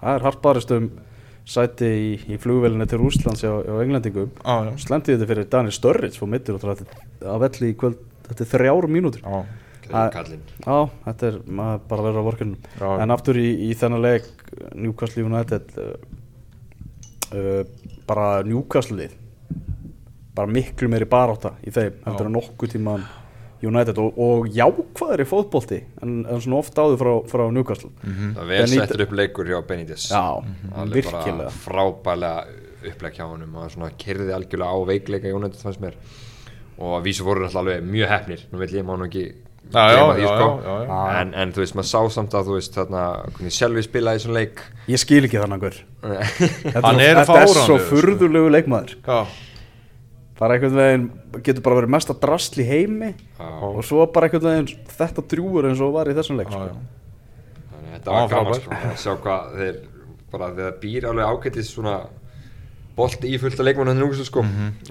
[0.00, 0.86] það er harparist um
[1.48, 4.30] sæti í, í flugvelinni til Rúslands á, á englendingum.
[4.42, 4.72] Já, já.
[4.86, 6.84] slendið þetta fyrir Daniel Sturridge fór mittur og það
[7.32, 8.00] að velli í kvöld
[8.32, 9.22] þetta er þrjár mínútur.
[9.22, 9.44] Já.
[9.92, 10.42] Það- Kallinn.
[10.64, 11.38] Já, þetta er
[11.88, 12.56] bara verður á vorkunum.
[13.02, 14.28] En aftur í, í þennan leik
[14.78, 15.96] Newcastle United uh,
[17.34, 17.64] uh,
[18.06, 19.08] bara Newcastle
[20.34, 23.02] bara miklu meiri barátta í þeim heldur en nokkuð tíman
[23.62, 27.92] United og, og jákvæðari fótbolti en, en svona ofta áður frá, frá Newcastle.
[28.02, 28.32] Mhm.
[28.34, 30.08] Það var vel settur upp leikur hjá Benítez.
[30.10, 30.22] Já,
[30.74, 31.52] Alveg bara virkilega.
[31.62, 32.46] frábælega
[32.90, 35.94] upplegg hjá honum og svona kyrði algjörlega á veikleika Jónætt fannst mér
[36.78, 39.24] og að vísu voru náttúrulega alveg mjög hefnir nú vil ég má nú ekki
[39.72, 40.46] Já, já, gleyma því, já, sko.
[40.66, 41.20] já, já, já.
[41.22, 43.02] En, en þú veist, maður sá samt að þú veist þarna,
[43.36, 45.76] hvernig sjálfi spilaði í svona leik Ég skil ekki þannig hver
[46.72, 47.76] Þetta, Hann er, er þetta er svo sko.
[47.92, 49.20] furðulegu leikmaður Já.
[50.42, 51.06] bara einhvern veginn
[51.46, 53.48] getur bara verið mesta drasl í heimi Já.
[53.70, 56.66] og svo bara einhvern veginn þetta drjúur eins og var í þessum leik Já, sko.
[56.66, 56.74] já.
[57.72, 59.80] Þannig að þetta var gaman sko, að sjá hvað þeir
[60.34, 61.96] bara þeir býr alveg ágættis svona
[62.96, 64.42] bolti í fullt af leikmann hann sko.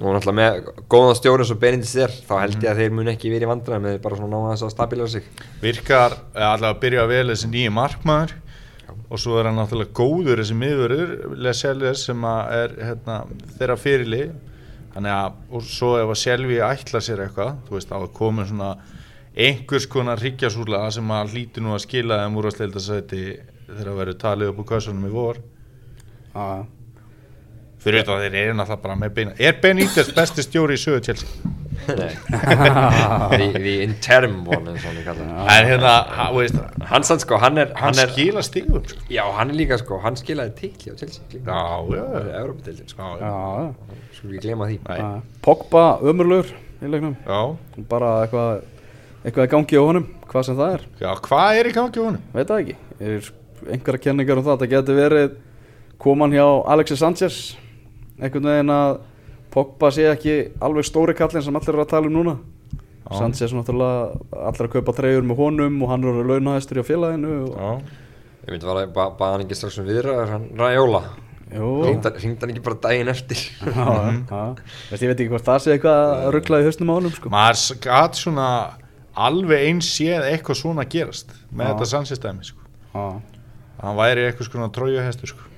[0.01, 3.11] og náttúrulega með góðan stjórn eins og Benítez er þá held ég að þeir mun
[3.11, 5.27] ekki verið í vandræðum með bara svona náða þess að stabilera sig.
[5.61, 8.37] Virkar allavega að byrja vel þessi nýju markmaður.
[9.11, 11.11] Og svo er hann náttúrulega góður þessi miðvörður
[11.45, 13.17] Leseles sem að er hérna,
[13.59, 14.23] þeirra fyrirli
[14.91, 18.49] þannig að og svo ef að Selvi ætla sér eitthvað þú veist þá er komin
[18.49, 18.71] svona
[19.31, 23.23] einhvers konar hryggjasúla sem að hlýti nú að skila þeim úr að sleilda sæti
[23.71, 23.87] þegar
[26.31, 26.65] að
[27.81, 31.51] fyrir þetta þeir eru náttúrulega bara með beina er Benítez besti stjóri í sögu Chelsea?
[31.97, 32.13] Nei,
[33.31, 35.93] the, the interim one eins og hann kallað En hérna,
[36.91, 38.99] Hann sann sko, hann er, hann hann er skila stigum sko.
[39.09, 40.93] Já, hann er líka sko, hann skilaði titli
[41.49, 43.15] á Európa-deildin sko.
[44.13, 44.77] Skulum ekki glema því.
[44.89, 45.23] Nei.
[45.41, 46.51] Pogba ömurlegur
[46.81, 47.15] í leiknum.
[47.25, 47.41] Já,
[47.89, 48.61] bara eitthvað
[49.21, 50.85] eitthvað í gangi á honum, hvað sem það er.
[51.01, 52.21] Já, hvað er í gangi á honum?
[52.35, 53.31] veit það ekki, er
[53.71, 55.35] einhverja kenningar um það það geti verið
[56.01, 57.41] koman hjá Alexis Sanchez
[58.21, 58.99] einhvern veginn að
[59.51, 62.37] Pogba sé ekki alveg stóri kallin sem allir eru að tala um núna
[63.11, 63.17] Já.
[63.17, 67.57] Sanchez náttúrulega allir að kaupa treyjur með honum og hann eru launahæstur í félaginu og,
[67.57, 67.97] Já,
[68.45, 71.01] Ég myndi bara, ba baða hann ekki strax um viðræður, hann Raiola
[71.51, 73.89] jú, Hringdi hringdi hann ekki bara daginn eftir já,
[74.31, 74.45] já.
[74.93, 77.33] Veist, ég veit ekki hvort það sé eitthvað rugglað í hausnum á honum sko.
[77.35, 78.47] maður gæt svona
[79.27, 81.71] alveg eins séð eitthvað svona gerast með Já.
[81.73, 82.63] þetta sannsistæmi sko.
[82.95, 83.05] Já.
[83.83, 85.50] hann væri eitthvað svona trójuhestur sko.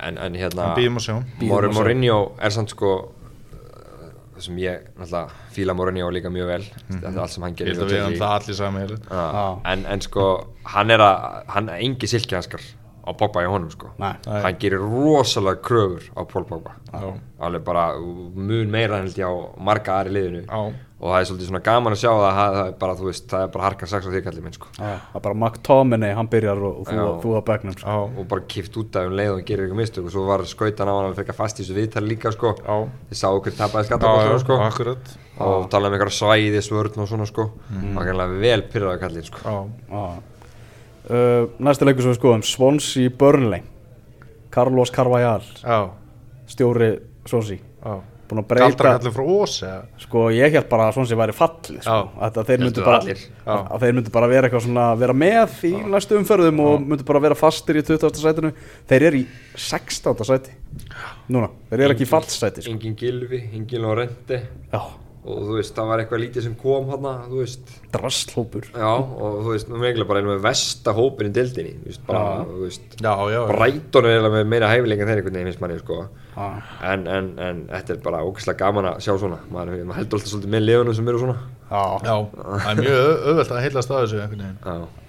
[0.00, 0.68] En, en hérna
[1.48, 1.62] Mor.
[1.74, 2.90] Mourinho er samt sko
[4.38, 6.66] það sem ég náttúrulega fíla Mourinho líka mjög vel.
[6.90, 7.74] Þetta er allt sem hann gerir
[9.72, 10.26] en, en sko
[10.74, 11.26] hann er að
[11.56, 12.62] hann er engi silkihanskar
[13.08, 13.94] á Pogba í honum sko.
[13.98, 14.12] Nei.
[14.28, 16.76] Hann gerir rosalega kröfur á Pól Pogba.
[16.92, 17.08] Já.
[17.38, 19.32] alveg bara mun meira held ég á
[19.62, 20.44] marga aðri liðinu.
[20.48, 20.84] Já.
[20.98, 23.26] og það er svolítið svona gaman að sjá það það, það er bara þú veist
[23.30, 24.70] það er bara harkar sex á því kallið minn sko.
[24.74, 27.12] Já, það er bara McTominay, hann byrjar og, og þú, Já.
[27.22, 27.92] þú á begnum sko.
[27.92, 30.08] Já, og bara kipt út af um leið og hann gerir eitthvað mistök.
[30.08, 32.50] Og svo var skautan á hann að fekka fast í þessu viðtali líka sko.
[32.58, 32.74] Já,
[33.12, 34.58] þið sáu okkur tapaði já, sko.
[34.66, 35.14] akkurat.
[35.38, 37.46] Og talaði um eitthvað svæði svörn og svona sko.
[37.70, 39.44] Það var kannlega vel pyrraði kallið sko.
[39.46, 39.56] Já,
[39.94, 40.37] Já.
[41.08, 43.64] Uh, næsti leikur sem við skoðum Swansea Burnley.
[44.52, 45.90] Carlos Carvajal já,
[46.48, 46.92] stjóri
[47.28, 47.60] Swansea.
[47.84, 47.98] Já.
[48.28, 48.90] Búin að breyta
[50.02, 51.94] sko ég held bara að Swansea væri fallið sko.
[51.96, 52.24] Já.
[52.26, 55.72] að, að þeir bara að, að þeir myndu bara vera eitthvað svona vera með í
[55.94, 58.20] næstu umferðum og myndu bara vera fastir í 20.
[58.20, 58.52] sætinu.
[58.90, 60.28] Þeir eru í 16.
[60.28, 60.56] sæti
[61.32, 62.74] núna, þeir eru ekki í fallsæti sko.
[62.74, 64.42] engin gilfi, engin Lorente.
[64.72, 64.82] Já,
[65.28, 69.36] og þú veist, það var eitthvað lítið sem kom hann þú veist, drastlópur já, og
[69.44, 72.22] þú veist, nú er eiginlega bara einu með versta hópin í dildinni, þú veist, bara,
[72.38, 72.46] Já.
[72.48, 72.86] þú veist.
[73.02, 73.40] Já, já, já.
[73.52, 75.98] Brighton er eiginlega með meira hæfileika en þeir einhvern veginn, finnst manni, sko.
[76.38, 76.46] Já,
[76.92, 79.40] en, en, en þetta er bara ógeðslega gaman að sjá svona.
[79.52, 81.36] Maður, maður heldur alltaf svolítið með liðunum sem eru svona.
[81.68, 81.82] Já.
[82.08, 82.16] Já,
[82.46, 84.58] það er mjög au- auðvelt að heilast að þessu einhvern veginn.
[84.64, 85.04] Já,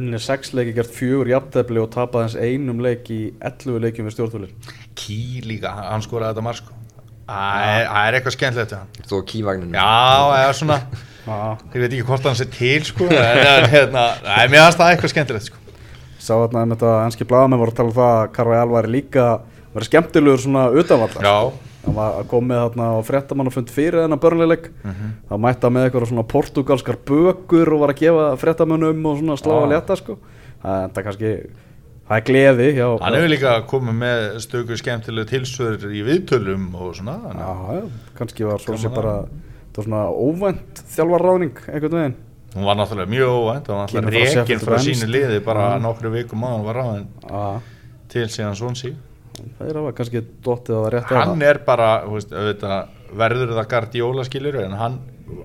[0.00, 4.16] unnið sex leiki gert fjögur jafntefli og tapað hans einum leik í 11 leikjum við
[4.16, 6.74] stjórnvölin Ký líka, hann skoraði þetta marg sko
[7.30, 9.86] Það er, það er eitthvað skemmtilegt við þú og kývagninu Já,
[10.40, 10.78] eða svona.
[11.30, 14.94] Ég veit ekki hvort hann sé til sko En en, hérna, það er mér aðstæða
[14.96, 15.60] eitthvað skemmtilegt sko.
[16.20, 19.26] Sá þarna um þetta enski blaðamenn voru að tala um það að Carvajal væri líka
[19.76, 21.36] væri skemmtilegur svona utanvallar Já,
[21.86, 25.86] hann var að koma með þarna og fréttamannafund fyrir þennan börnleileik þá mætti hann með
[25.86, 30.18] eitthvað svona portugalskar bökur og var að gefa fréttamannum og svona slá að leta sko.
[30.60, 31.32] Það er þetta kannski
[32.10, 36.96] það er gleði hjá hann hefur líka komið með stöku skemmtilegu tilsvör í viðtölum og
[36.98, 37.84] svona já, já,
[38.18, 39.12] kannski var svo sem bara
[39.70, 42.16] það var svona óvænt þjálfarráðning einhvern veginn.
[42.50, 45.82] Hún var náttúrulega mjög óvænt og hann Kemur var frá sínu liði bara Já.
[45.84, 47.44] nokkru vikum á hann var ráðin já,
[48.10, 48.90] til síðan svonsi
[49.60, 52.90] það er að kannski dottið að það rétt Hann er bara, veist, auðvitað,
[53.22, 54.98] verður það Guardiola skilur en hann,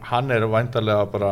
[0.09, 1.31] hann er væntarlega bara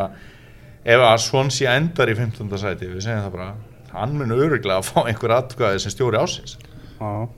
[0.86, 2.54] ef að svonsi endar í 15.
[2.62, 3.50] sæti við segjum það bara
[3.94, 6.58] hann mun öruglega að fá einhver atkvæði sem stjóri ásins
[7.00, 7.30] Já.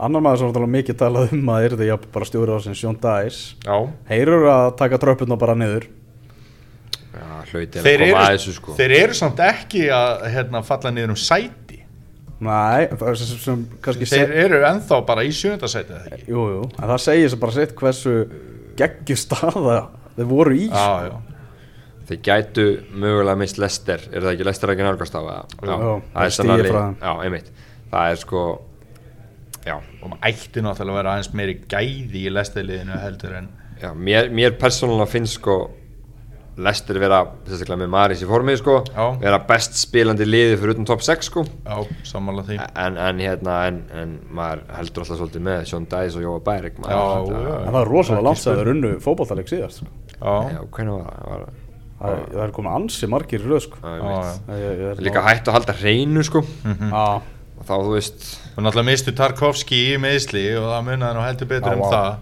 [0.00, 2.76] Annar maður sem var talað mikið talað um að yrði jafn bara stjóri á sin
[2.78, 3.76] Sjón Dæs Já,
[4.08, 5.88] Heyrur að taka tröppurna bara niður?
[7.10, 8.76] Já, hlauti þeir að koma að eru, þessu sko.
[8.78, 11.80] þeir eru samt ekki að hérna, falla niður um sæti.
[12.40, 16.28] Nei, það er sem, sem kannski þeir eru ennþá bara í sjöndasæti eða ekki?
[16.30, 18.14] Jú, jú, en það segir sem bara sitt hversu
[18.78, 19.80] geggju staða
[20.14, 20.86] þeir voru í sko.
[20.86, 21.29] Já, já
[22.10, 24.48] þeir gætu mögulega mist Lester er það ekki?
[24.48, 27.42] Lester ekki nálgast á það Já, já, það er sannlega já,
[27.90, 28.44] það er sko
[29.66, 33.92] já, og maður ætti náttúrulega að vera aðeins meiri gæði í lestiliðinu heldur en já
[33.96, 35.60] mér, mér persónulega finnst sko
[36.60, 39.04] Lester vera, sérstaklega með Maris í formið sko, Já.
[39.22, 41.44] vera best spilandi liði fyrir utan top 6 sko.
[41.64, 41.78] Já,
[42.10, 42.58] sammála því.
[42.82, 46.80] En, en hérna, en, en maður heldur alltaf svolítið með Sean Dice og Jóa Bærik
[46.82, 47.54] Já, já.
[47.62, 49.92] En það er rosalega langt að þeir unnu fótballtaleg síðast sko.
[50.18, 51.66] Já, já, hvernig var það?
[52.00, 53.76] Það er- það er komið ansi margir röð sko.
[54.90, 56.40] er líka hægt að halda hreinu sko.
[56.64, 57.20] Já,
[57.60, 58.24] og þá þú veist
[58.56, 62.16] og náttúrulega mistu Tarkovski í meðsli og það munaði nú heldur betur um það.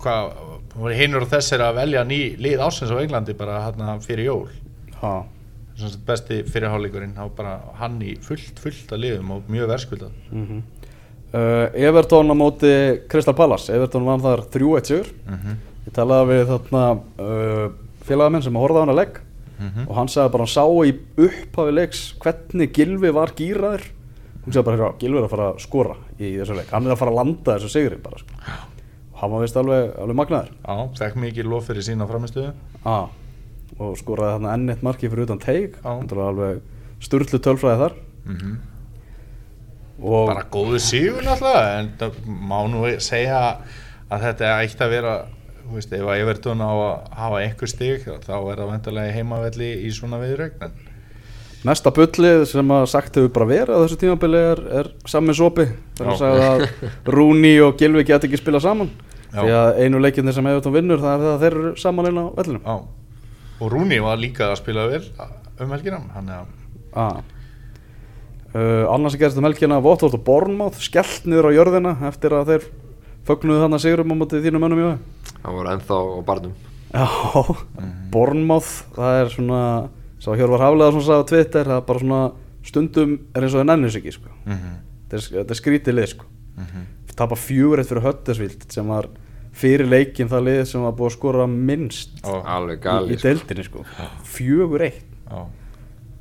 [0.00, 0.30] Hvað,
[0.80, 4.48] voru hinnur og þessir að velja ný lið ásins á Englandi bara hérna fyrir jól?
[5.80, 6.42] Sagt besti
[7.36, 10.12] bara hann í fullt, fullt að liðum og mjög verðskuldað.
[11.32, 12.72] Uh, Everton á móti
[13.08, 13.72] Crystal Palace.
[13.72, 15.06] Everton vann þar 3-1 sigur
[15.90, 17.64] ég talaði við þarna uh,
[18.06, 19.20] félagamenn sem að horfa á hana legg
[19.60, 23.82] og hann sagði bara hann sá í upphafi leiks hvernig Gilvi var gýraður
[24.40, 26.70] hún sagði bara, "Heyrðu, Gylfi er að fara að skora í þessu leik.
[26.72, 28.38] Hann er að fara að landa þessu sigri bara sko.
[29.12, 30.50] og hann var vist alveg, alveg magnaður.
[30.64, 32.54] Já, fekk mikið lof fyrir sína framistöðu
[32.88, 33.08] ah,
[33.78, 35.92] og skoraði þarna enn eitt marki fyrir utan teig Já.
[36.00, 36.62] Alveg
[37.00, 37.94] sturlu tölfræði þar.
[40.00, 43.58] Og Bara góðu sígur náttúrulega En það má nú segja
[44.08, 45.14] að þetta ætti að vera
[45.74, 49.90] veist, ef að Evertón á að hafa einhver stig þá er það vendarlega heimavelli í
[49.94, 50.78] svona viðrögn en
[51.60, 55.66] Mesta bullið sem að sagt hefur bara verið á þessu tímabili er, er Sammi Sopi
[55.98, 56.20] þegar hann Já.
[56.22, 56.62] sagði að
[57.16, 58.88] Rúni og Gilvi get ekki spila saman
[59.28, 59.42] Já.
[59.42, 62.22] því að einu leikinni sem Evertón vinnur það er það að þeir eru saman inn
[62.22, 62.76] á vellinum Já,
[63.60, 65.02] og Rúni var líka að spila vel
[65.60, 66.48] um helginam hann er
[66.96, 67.20] ah.
[68.54, 72.54] uh, Annars sem gerist um helgina Votvort og Bornmáð skellt niður á jörðina eftir að
[72.54, 72.70] þeir
[73.28, 74.88] fögnuðu þannig sigurum á mótið þínum mönnum í
[75.44, 76.54] hann var ennþá á barnum.
[76.90, 77.06] Já,
[78.10, 79.62] Bornmáð það er svona
[80.20, 82.22] sá Hjörvar Haflega sem sagði á Twitter það er bara svona
[82.66, 84.32] stundum er eins og það nennir sig ekki sko.
[84.44, 86.26] þetta, er, þetta er skrítið lið sko.
[87.20, 89.08] tapa fjögur eitt fyrir Höttesvild sem var
[89.60, 93.84] fyrir leikin það lið sem var búið að skora minnst alveg í, í deildinni sko.
[94.26, 95.06] fjögur eitt.
[95.30, 95.46] Já,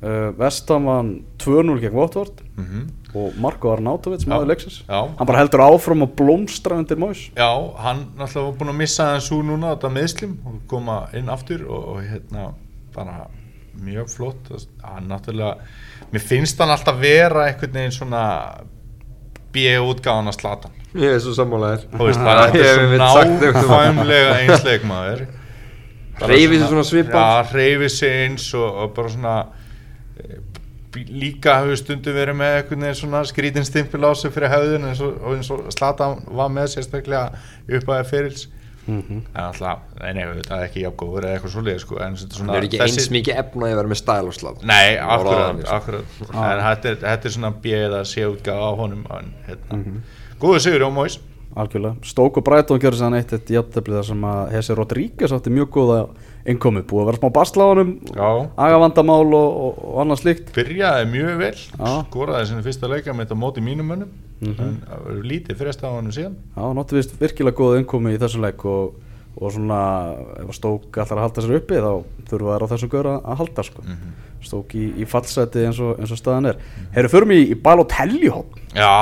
[0.04, 2.88] uh, Vestam vann 2-0 gegn Votvort mhm.
[3.14, 4.82] og Marko Arnautovic maður leiksins.
[4.88, 5.02] Já.
[5.18, 7.50] hann bara heldur áfram að blómstra undir Móis Já,
[7.84, 11.94] hann náttúrulega var búinn að missa úr núna þetta meðslim og koma inn aftur og,
[11.96, 12.52] og hérna
[12.96, 13.30] bara
[13.80, 14.50] mjög flott.
[14.84, 15.56] Hann náttúrulega,
[16.12, 18.24] mér finnst hann alltaf vera einhvern veginn svona
[19.54, 21.86] B-útgáðan að slatan ég er svo sammálaðir
[22.58, 23.36] Ég er það.
[23.44, 25.28] nákvæmlega einsleikmaður
[26.20, 27.22] Bara Hreyfir sig svona- svipað.
[27.24, 29.59] Já, hreyfir sig eins og, og bara svona eh,
[30.96, 35.02] líka hefur stundum verið með einhvern veginn svona skrítin stimpil á sig fyrir höfðun eins
[35.06, 37.28] og, og eins og Slatan var með sérstaklega
[37.78, 38.48] upp að ferils.
[38.90, 42.56] En alltaf, nei, nei, það er ekki jafngóður eða eitthvað svoleið sko, en þetta er
[42.58, 45.76] er ekki eins mikið efnaði að vera með stæl og slátt Nei, Það akkurat, sko.
[45.76, 46.16] akkurat.
[46.32, 49.82] En þetta er, þetta er svona bjöð að sé útgáð á honum en, hérna.
[50.42, 51.20] Góður sigur á Móis
[51.60, 51.96] algjörlega.
[52.06, 55.72] Stók og Breitón gjörði sann eitt eitt jafntefli þar sem að Hessi Rodríguez átti mjög
[55.76, 56.00] góða
[56.54, 57.34] innkomi búið að vera smá
[58.16, 58.30] Já,
[58.66, 60.54] agavandamál og, og, og annað slíkt.
[60.56, 61.92] Byrjaði mjög vel Já.
[62.08, 65.90] skoraði sinni fyrsta leika með þetta móti mínum mönnum en það verður lítið frest á
[65.92, 66.40] honum síðan.
[66.56, 68.96] Já, átti vist virkilega góða innkomi í þessum leik og,
[69.36, 69.82] og svona
[70.40, 71.92] ef Stók ætlar að halda sér uppi þá
[72.32, 73.86] þurfa þær á þessum göra að halda sko.
[74.40, 76.60] Stók í, í fallseti eins og, eins og staðan er.
[76.96, 78.96] Herru, förum í, í Balotelli hóp Já,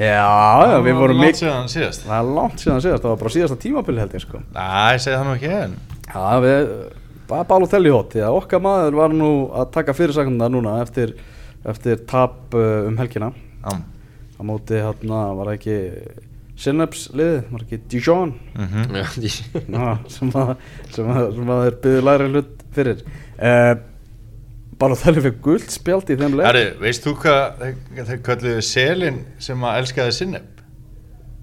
[0.00, 0.24] Já,
[0.72, 1.20] já, við vorum
[1.68, 2.06] síðast.
[2.06, 4.40] Það er langt síðan síðast, það var bara síðasta tímabili held ég sko.
[4.54, 5.74] Næ, ég segi það nú ekki en
[6.12, 6.72] Já, við,
[7.30, 11.14] bara Balotelli hótt, því að okkar maður var nú að taka fyrirsakna núna eftir,
[11.68, 13.30] eftir tap uh, um helgina.
[13.62, 13.72] Já,
[14.36, 15.78] á móti hérna var það ekki
[16.62, 18.34] Synapse liðið, var það ekki Dijon?
[18.54, 18.98] Mhm.
[18.98, 20.50] Já, því- Ná, sem að
[20.94, 23.00] sem að, sem að þeir byggðu læri hlut fyrir.
[23.38, 23.72] Uh,
[24.82, 27.64] Balotelli fyrir guld spjald í þeim Herri, veist þú hvað
[27.96, 30.61] þeir- kölluðu selin sem að elskaði sinneb?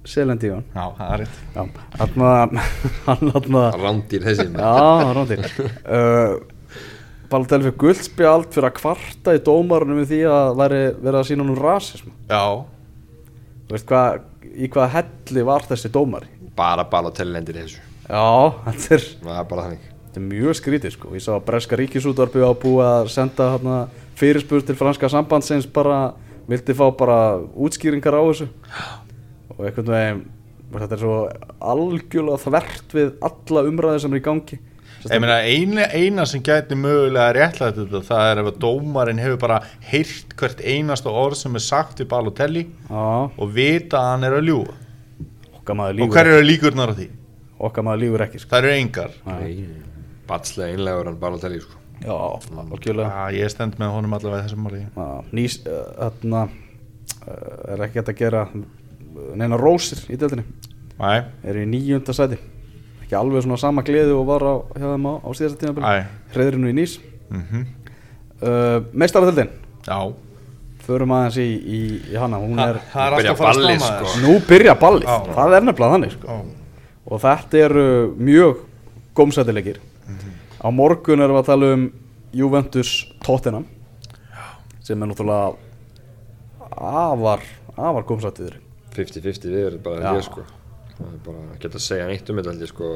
[0.10, 1.42] Selen Dijon Já, það er rétt.
[1.56, 1.64] Já,
[2.00, 2.32] hérna
[3.06, 3.34] hann
[3.84, 6.40] rándýr þessi Já, rándýr uh,
[7.30, 11.28] Balotelli fyrir guld spjald fyrir að kvarta í dómarunum við því að væri verið að
[11.30, 12.44] sína nú rasism Já,
[13.70, 16.30] Þú veist hvað, í hvað helli var þessi dómari?
[16.58, 17.84] Bara Balotelli lendir þessu.
[18.10, 18.24] Já,
[18.66, 19.84] þetta er, það er bara þannig.
[20.08, 21.12] þetta er mjög skrítið sko.
[21.14, 23.76] Ég sá að Breska ríkisútvarpi á búið að senda hérna,
[24.18, 26.00] fyrirspur til franska sambandsins bara,
[26.50, 27.20] vildi fá bara
[27.54, 28.50] útskýringar á þessu
[29.60, 30.26] og einhvern veginn
[30.80, 31.14] þetta er svo
[31.74, 34.60] algjörlega þvert við alla umræði sem er í gangi.
[35.00, 39.40] Ég meina eina, eina sem gæti mögulega réttlætt þetta það er ef að dómarinn hefur
[39.40, 44.28] bara heyrt hvert einasta orð sem er sagt við Balotelli Já, og vita að hann
[44.28, 44.76] er að ljúga.
[45.62, 47.08] Okkar maður og hver eru líkurnar á því?
[47.60, 48.52] okkar maður lífur ekki sko.
[48.54, 49.16] Það eru engar.
[50.30, 51.78] Batslega einlegur hann Balotelli sko.
[52.00, 53.10] Já, algjörlega.
[53.12, 58.00] Já, ég stend með honum allavega í þessum Já, nýs, uh, þarna uh, er ekki
[58.00, 58.44] hægt að gera
[59.40, 60.46] neina rósir í deildinni.
[61.00, 62.40] Æ, er í nýjunda sæti.
[63.04, 65.86] Ekki alveg svona sama gleði og var á, hjá þeim á, á síðasta tímabili.
[65.86, 66.98] Æ hreðrinu í nýs.
[67.30, 67.66] Mhm.
[68.42, 69.50] uh, meistaradeildin,
[69.86, 69.98] Já,
[70.86, 71.80] förum aðeins í, í,
[72.14, 72.40] í hana.
[72.42, 74.06] Hún er, það er byrja alltaf að fara að ballið, stamma sko.
[74.10, 75.08] þess nú byrja ballið.
[75.10, 75.34] Já.
[75.36, 76.40] það er nefnilega þannig sko.
[77.10, 77.86] Og þetta eru
[78.18, 78.66] mjög
[79.18, 79.80] gómsætilegir
[80.60, 81.84] á morgun erum við að tala um
[82.36, 82.90] Juventus
[83.24, 83.66] Tottenham
[84.86, 85.54] sem er náttúrulega
[86.80, 87.44] afar,
[87.78, 88.58] afar gómsætiður
[88.96, 90.46] 50-50 við erum bara ég sko.
[90.98, 92.92] Það er bara að geta að segja neitt um þetta held ég sko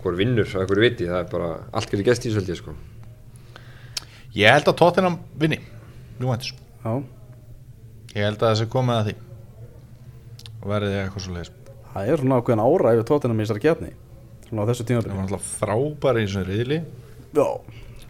[0.00, 2.60] hvor vinnur að hverju viti það er bara allt getur gæst í þessu held ég
[2.62, 2.74] sko.
[4.38, 5.60] Ég held að Tottenham vinni
[6.20, 6.54] Juventus.
[6.84, 6.92] Já,
[8.10, 9.16] Ég held að það sé komið að því.
[10.60, 11.52] Og verði eitthvað svo leiðis
[11.90, 13.90] það er svona ákveðin ára yfir Tottenham í þessari kefni
[14.46, 16.78] svona á þessu Það tímabili var alltaf frábæri í svona riðli.
[17.36, 17.46] Já,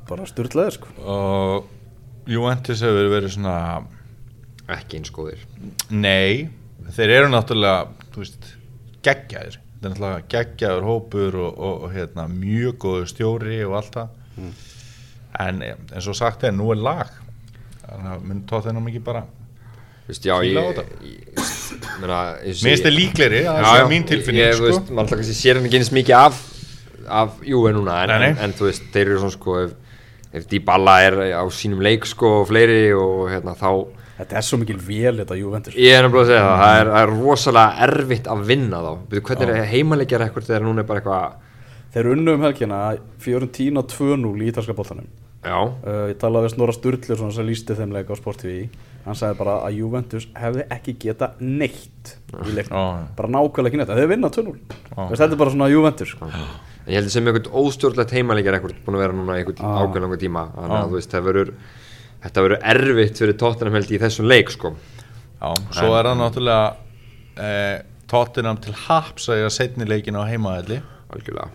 [0.08, 0.92] bara styrlaðir sko.
[1.04, 3.54] Og Juventus hefur verið svona
[4.70, 5.42] ekki eins góðir.
[5.92, 6.48] Nei,
[6.96, 8.48] þeir eru náttúrulega veist,
[9.06, 13.94] geggjaðir þetta er náttúrulega geggjaður hópur og, og, og hérna, mjög góður stjóri og allt
[14.00, 14.52] það Mm.
[15.42, 17.08] en eins og sagt er, nú er lag
[17.82, 19.24] þannig að mun tótt þennan mikið bara
[20.06, 21.42] Veist, já, ég, ég, ég-
[22.86, 24.64] þið líklegri, það Já, er mín tilfinning ég, sko.
[24.70, 26.40] veist, mann alltaf kannski sér hann ekki eins mikið af
[27.10, 27.36] af
[27.76, 28.30] núna en, Nei, nei.
[28.30, 29.74] en, en þú veist, þeir eru svona sko ef,
[30.40, 33.70] ef Dybala er á sínum leik sko og fleiri og hérna þá
[34.20, 35.76] Þetta er svo mikil vel þetta Juventus.
[35.80, 38.90] Ég er nefnilega að segja það, það er, það er rosalega erfitt að vinna þá,
[39.10, 41.46] Byrju, hvernig er heimaleikjar eitthvað þegar núna er bara eitthvað
[41.90, 42.76] Þeir unnu um helgina
[43.18, 45.08] Fiorentina 2-0 í ítalska boltanum.
[45.42, 48.68] Já, uh, Ég talaði við Snorra Sturluson sem lísti þeim leik á Sport TV
[49.06, 52.10] Hann sagði bara að Juventus hefði ekki geta neitt
[52.44, 52.76] í leiknum.
[52.76, 53.08] Já.
[53.16, 55.08] Bara nákvæmlega ekki neitt, þeir vinna 2-0 Já.
[55.08, 58.96] Veist, Þetta er bara svona Juventus en ég held sem eitthvað óstjórnlegt heimaleikjar eitthvað búin
[58.98, 59.80] að vera núna eitthvað Ah.
[59.84, 60.44] ákveðlanga tíma.
[60.54, 60.84] Þannig Ah.
[60.84, 61.50] að þú veist, það verður
[62.24, 64.74] þetta verður erfitt fyrir tóttunum held í þessum leik sko.
[65.40, 66.64] Já, svo er það náttúrulega
[67.40, 67.78] eh,
[68.10, 71.48] Tottenham til haps að ég að setni leikin á heimaðalli algjörlega,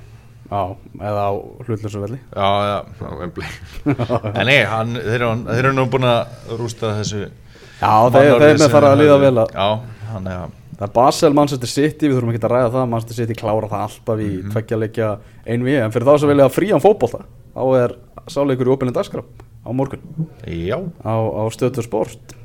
[0.45, 0.61] Já,
[1.01, 1.33] eða á
[1.65, 3.49] hlutlösu velli Já, já, á Wembley.
[4.39, 8.61] En nei, hann, þeir, eru, þeir eru nú búin að rústa þessu Já, þeir, þeir
[8.61, 9.67] með fara að líða vel að Já,
[10.13, 13.17] hann er að Það er Basel, Manchester City, við þurfum ekki að ræða það Manchester
[13.21, 14.79] City klára það alltaf í mm -hmm.
[14.81, 15.11] leikja
[15.45, 17.21] einvi, en fyrir þá sem vilja frían fótbolta
[17.53, 17.93] þá er
[18.27, 19.23] sáleikur í opinni dagskrá
[19.65, 20.01] á morgun.
[20.45, 22.35] Já, á, á stöðtur sport.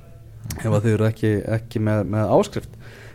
[0.59, 2.73] Ef að þið eru ekki, ekki með, með áskrift.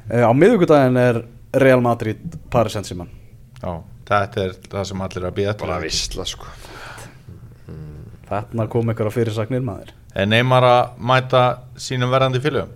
[0.08, 1.24] E, Á miðvikudaginn er
[1.66, 2.22] Real Madrid
[2.54, 3.10] Paris Saint-Germain.
[3.60, 6.48] Já, þetta er það sem allir er að býða bara vissla sko.
[8.26, 9.92] Þarna kom einhverja fyrirsagnir maður.
[10.16, 11.42] Er Neymar að mæta
[11.78, 12.72] sínum verðandi fylgum?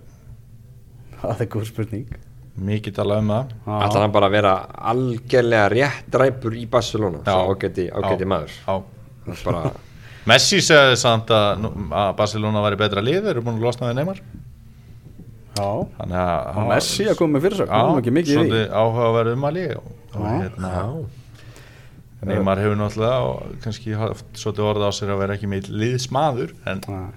[1.20, 2.12] Það er góð spurning.
[2.60, 3.52] Mikið talað um það.
[3.80, 4.52] Ætlar hann bara að vera
[4.92, 7.32] algjörlega rétt ræpur í Barcelona Já.
[7.32, 8.54] svo ágæti, ágæti maður?
[8.60, 8.74] Já.
[9.24, 9.72] Það er bara,
[10.30, 11.64] Messi segði samt að,
[12.02, 14.20] að Barcelona væri betra lið, þeir eru búin að losna við Neymar
[15.60, 18.44] Já, Þannig að Á Messi að koma með fyrirsögn, við erum ekki mikið í því.
[18.44, 20.30] svolítið áhugaverð umali og, og Já.
[20.40, 20.84] hérna, já,
[22.30, 26.54] Neymar hefur náttúrulega og kannski haft svolítið orða á sér að vera ekki með liðsmaður
[26.68, 27.08] en Nei.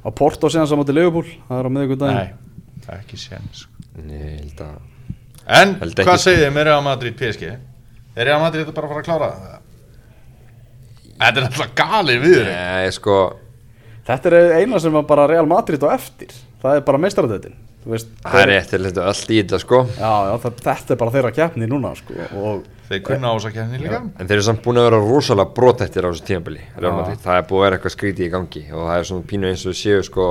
[0.00, 2.30] Á Porto síðan saman til Leopold Það er á miðvikudaginn nei,
[2.96, 3.20] ekki
[4.10, 4.78] ég held að
[5.50, 6.22] En hvað ekki.
[6.22, 7.48] segið þið með Real Madrid PSG?
[8.14, 9.59] Er Real Madrid þetta bara að fara að klára það?
[11.20, 13.16] Þetta er alltaf galið við þeir Nei, sko
[14.10, 18.34] Þetta er eina sem var bara Real Madrid á eftir Það er bara meistaradöðin Það
[18.42, 21.32] er rétt til þetta allt í þetta sko Já, já, það, þetta er bara þeirra
[21.36, 24.98] keppni núna sko, og Þeir kunna ásakjarni líka En þeir eru samt búin að vera
[25.04, 26.96] rosalega brotættir á þessu tímabili Real Já.
[26.98, 27.22] Madrid.
[27.22, 29.64] Það er búið að vera eitthvað skrítið í gangi og það er svona pínu eins
[29.70, 30.26] og séu sko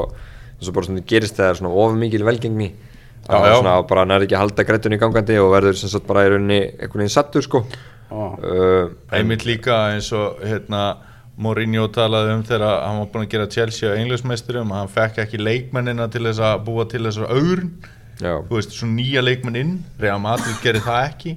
[0.59, 3.55] eins og bara svona gerist þegar svona of mikil velgengni Já, að já.
[3.61, 6.31] svona bara nær ekki að halda grættunni í gangandi og verður sem sagt bara í
[6.33, 7.63] rauninni einhvern veginn sattur sko.
[8.11, 10.97] Uh, Einmitt líka eins og hérna
[11.39, 15.39] Mourinho talaði um þegar hann var búin að gera Chelsea á englismeisturum hann fekk ekki
[15.39, 17.71] leikmennina til þess að búa til þessar augrun
[18.19, 19.75] Já, þú veist, svona nýja leikmenn inn.
[20.01, 21.31] Real Madrid gerir það ekki.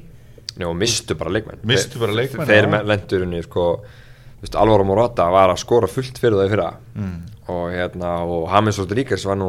[0.58, 1.60] Já og mistu bara leikmenn.
[1.70, 2.80] Misstu bara leikmenn, Þeir já.
[2.90, 6.72] lendur henni sko þú veist, Alvaro Morata var að skora fullt fyrir það í fyrra.
[6.98, 7.20] Mm.
[7.52, 9.48] og hérna og James Rodríguez var nú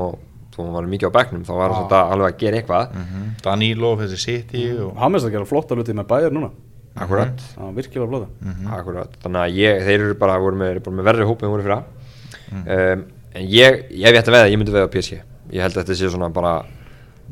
[0.54, 2.94] þó hann var mikið á bekknum þá var hann svona alveg að gera eitthvað.
[3.02, 3.26] Mhm.
[3.44, 6.52] Danilo, þessi City og Hames að gera flotta hluti með bæjar núna
[6.96, 7.40] Akkurat.
[7.56, 8.68] Það var virkilega flotta Mhm.
[8.78, 11.84] Akkurat, þannig að ég, þeir eru bara, voru með, með verri hóp en voru fyrir
[12.54, 12.68] Mhm.
[12.70, 15.22] um, en ég, ég hef ég ætti að veða, ég myndi veða á PSG
[15.52, 16.66] ég held að þetta sé svona bara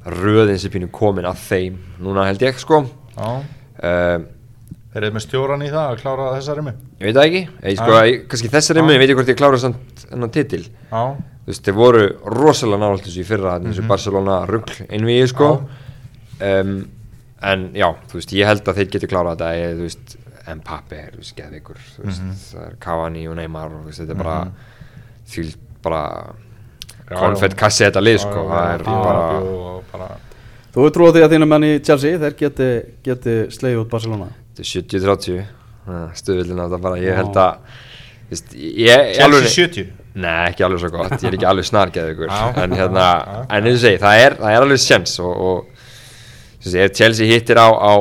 [0.05, 2.85] röðin sem pínu komin að þeim núna held ég sko.
[3.17, 3.27] Já,
[3.83, 4.25] um,
[4.93, 7.77] þeir eru með stjóran í það að klára þessari mig ég veit það ekki, ég,
[7.77, 9.57] sko, ég, kannski þessari minn, ég veit ekki hvort ég klára
[10.11, 10.65] enn titil.
[10.91, 11.03] Já,
[11.45, 15.51] þú veist, þeir voru rosalega nálægt þessu í fyrra mm þessu Barcelona rugg einvið sko
[17.41, 20.17] en já, þú veist, ég held að þeir geti klárað þetta ég, þú veist,
[20.51, 24.01] Mbappe er, þú veist, geðvikur þú veist, það er Cavani og Neymar og þú veist,
[24.01, 24.37] þetta er bara
[25.31, 25.45] því
[25.85, 26.01] bara
[27.11, 28.85] konfett kassi þetta lið sko, það er
[29.93, 30.11] bara
[30.71, 32.67] Þú er trúið því að þínu menn í Chelsea þeir geti,
[33.03, 34.29] geti slegið út Barcelona?
[34.55, 39.25] Þetta er 70-30 stöðvillin að það bara, ég held að þú veist, ég, ég Chelsea
[39.27, 42.31] alveg 70 Nei, ekki alveg svo gott, ég er ekki alveg snargeð ykkur.
[42.63, 43.05] En hérna,
[43.47, 45.70] en og segi, það er, það er alveg sjens Og, og
[46.65, 47.93] ef Chelsea hittir á, á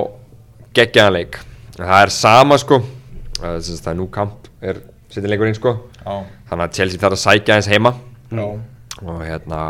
[0.76, 1.38] geggjaðanleik
[1.80, 2.80] Það er sama sko.
[3.38, 5.72] Það er, er nú kamp, er setjanleikurinn sko.
[6.04, 6.16] Já,
[6.50, 7.94] Þannig að Chelsea þarf að sækja eins heima.
[8.30, 8.44] Já,
[9.00, 9.60] Og hérna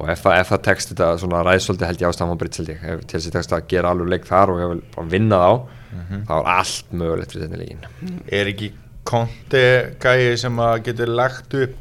[0.00, 2.84] Og ef, það- ef það tekst þetta svona ræðsóldi held ég á Stamford held ég
[2.94, 5.52] Ef Chelsea tekst að gera alveg leik þar og ég vil bara vinna þá
[6.26, 8.70] Þá er allt mögulegt fyrir setjanleikin er ekki
[9.04, 9.60] konti
[10.00, 11.74] gæi sem að getur lagt upp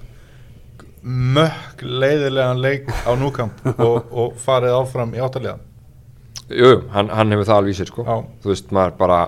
[1.02, 5.56] mökk leiðilegan leik á núkamp og, og farið áfram í áttalega
[6.58, 8.06] Jú, hann, hann hefur það alveg í sér sko.
[8.44, 9.20] Þú veist, maður bara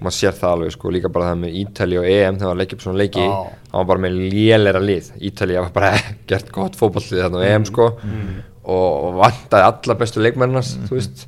[0.00, 2.76] maður sér það alveg sko, líka bara það með Ítali og EM þegar hann leikja
[2.76, 5.10] upp svona leiki hann var bara með lélera lið.
[5.30, 5.92] Ítali var bara
[6.28, 11.26] gert gott fótballið þarna á EM sko og, og vantaði alla bestu leikmennars þú veist,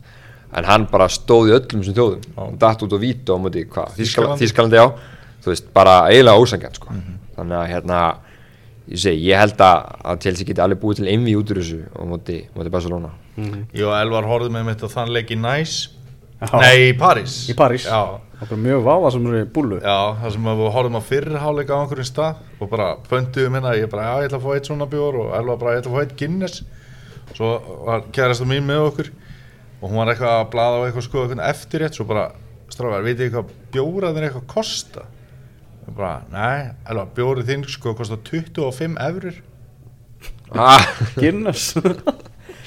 [0.58, 2.28] en hann bara stóð í öllum sem þjóðum.
[2.44, 3.96] Og datt út og víta á móti hvað,
[4.42, 4.80] Þýskalandi?
[4.84, 4.86] Á
[5.44, 6.92] þú veist, bara eiginlega ósangjarn sko.
[7.38, 7.98] þannig að hérna
[8.88, 11.80] ég segi, ég held að, að Chelsea geti alveg búið til einvi út úr þessu
[11.92, 13.12] á móti, móti Barcelona.
[13.38, 15.78] Ég og Elvar horfðum með mitt á þann leik í Næs
[16.38, 16.54] Já.
[16.62, 17.48] Nei, í París.
[17.50, 17.88] Í París.
[18.38, 21.74] Okkur mjög vafa sem eru í búlu já það sem að við horfðum á fyrirháleika
[21.74, 24.68] á einhverjum stað og bara pöntuðum hérna, ég bara, já, ég ætla að fá eitt
[24.70, 25.18] svona bjór.
[25.24, 26.62] Og Elvar bara, ég ætla að fá eitt Guinness.
[27.34, 27.48] Svo
[27.88, 29.10] var kærasta mín með okkur
[29.80, 32.24] og hún var eitthvað að blaða á eitthvað sko eitthvað eftir rétt, svo bara,
[32.70, 33.02] stráðar,
[35.96, 39.38] bara, nei, Elvar, bjórið þinn sko kostar 25 eurur
[40.58, 40.84] ah,
[41.20, 41.72] Guinness.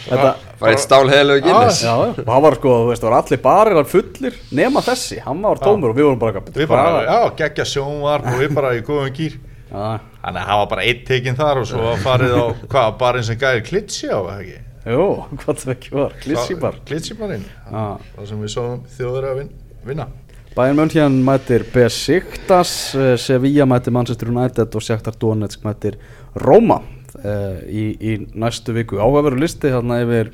[0.01, 1.83] Þetta, var eitt stál heðilegu Guinness.
[1.85, 5.45] Já, já, hann var sko, þú veist, það var allir barir fullir nema þessi, hann
[5.45, 8.83] var tómur og við vorum bara Við bara, já, geggja sjónvarp og við bara í
[8.87, 9.39] góðum gýr
[9.71, 13.39] Þannig að það var bara eitt tekinn þar og svo farið á, hvað, barinn sem
[13.39, 14.57] gæði klitsi á, ekki?
[14.81, 15.05] Jú,
[15.37, 19.51] hvað það ekki var, klísibar Klitsibarinn, það sem við sáum þjóður að vin,
[19.85, 20.07] vinna
[20.51, 25.95] Bayern München mætir Besiktas, eh, Sevilla mætir Manchester United og Shakhtar Donetsk mætir
[26.35, 26.81] Roma
[27.23, 28.97] uh, í, í næstu viku.
[28.99, 30.33] Áhugaveru listi hérna yfir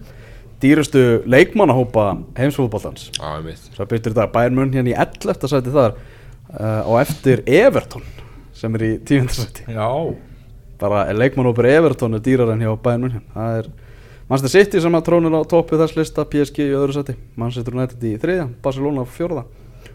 [0.57, 2.15] dýrustu leikmannahópa
[3.45, 5.51] mitt Svo byrtir þetta Bayern München í 11.
[5.53, 8.09] sæti þar uh, og eftir Everton
[8.57, 9.30] sem er í 10.
[9.38, 9.68] sæti.
[9.70, 9.86] Já,
[10.82, 13.30] Bara leikmannhópur Everton er dýrar en hjá Bayern München.
[13.38, 13.70] Það er
[14.32, 18.01] Manchester City sem að trónir á toppu þess lista, PSG í öðru sæti, Manchester United
[18.01, 19.45] í þriðja, Barcelona á fjórða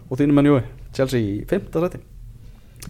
[0.08, 0.62] og þínum menn Jói,
[0.96, 2.02] Chelsea í fymta sæti.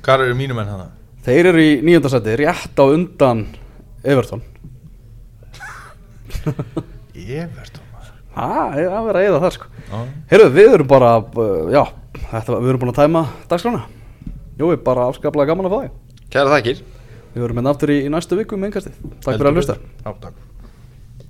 [0.02, 0.88] hvað eru mínum enn hana?
[1.22, 3.44] Þeir eru í nýjönda sæti, rétt á undan
[4.02, 4.42] Everton.
[7.14, 7.88] Everton.
[8.32, 9.66] Það er að vera að eða það sko.
[9.92, 9.98] Já.
[10.30, 11.82] Heyrðu, við erum bara, uh, já,
[12.30, 13.82] þetta, við erum búin að tæma dagskrána.
[14.60, 16.24] Jói, bara afskaplega gaman að fá þig.
[16.32, 16.80] Kæra þakkir
[17.32, 18.96] Við verum hérna aftur í, í næstu viku með engastið.
[19.24, 19.76] Takk fyrir að hlusta.
[19.80, 20.00] betur.
[20.04, 20.51] Já, takk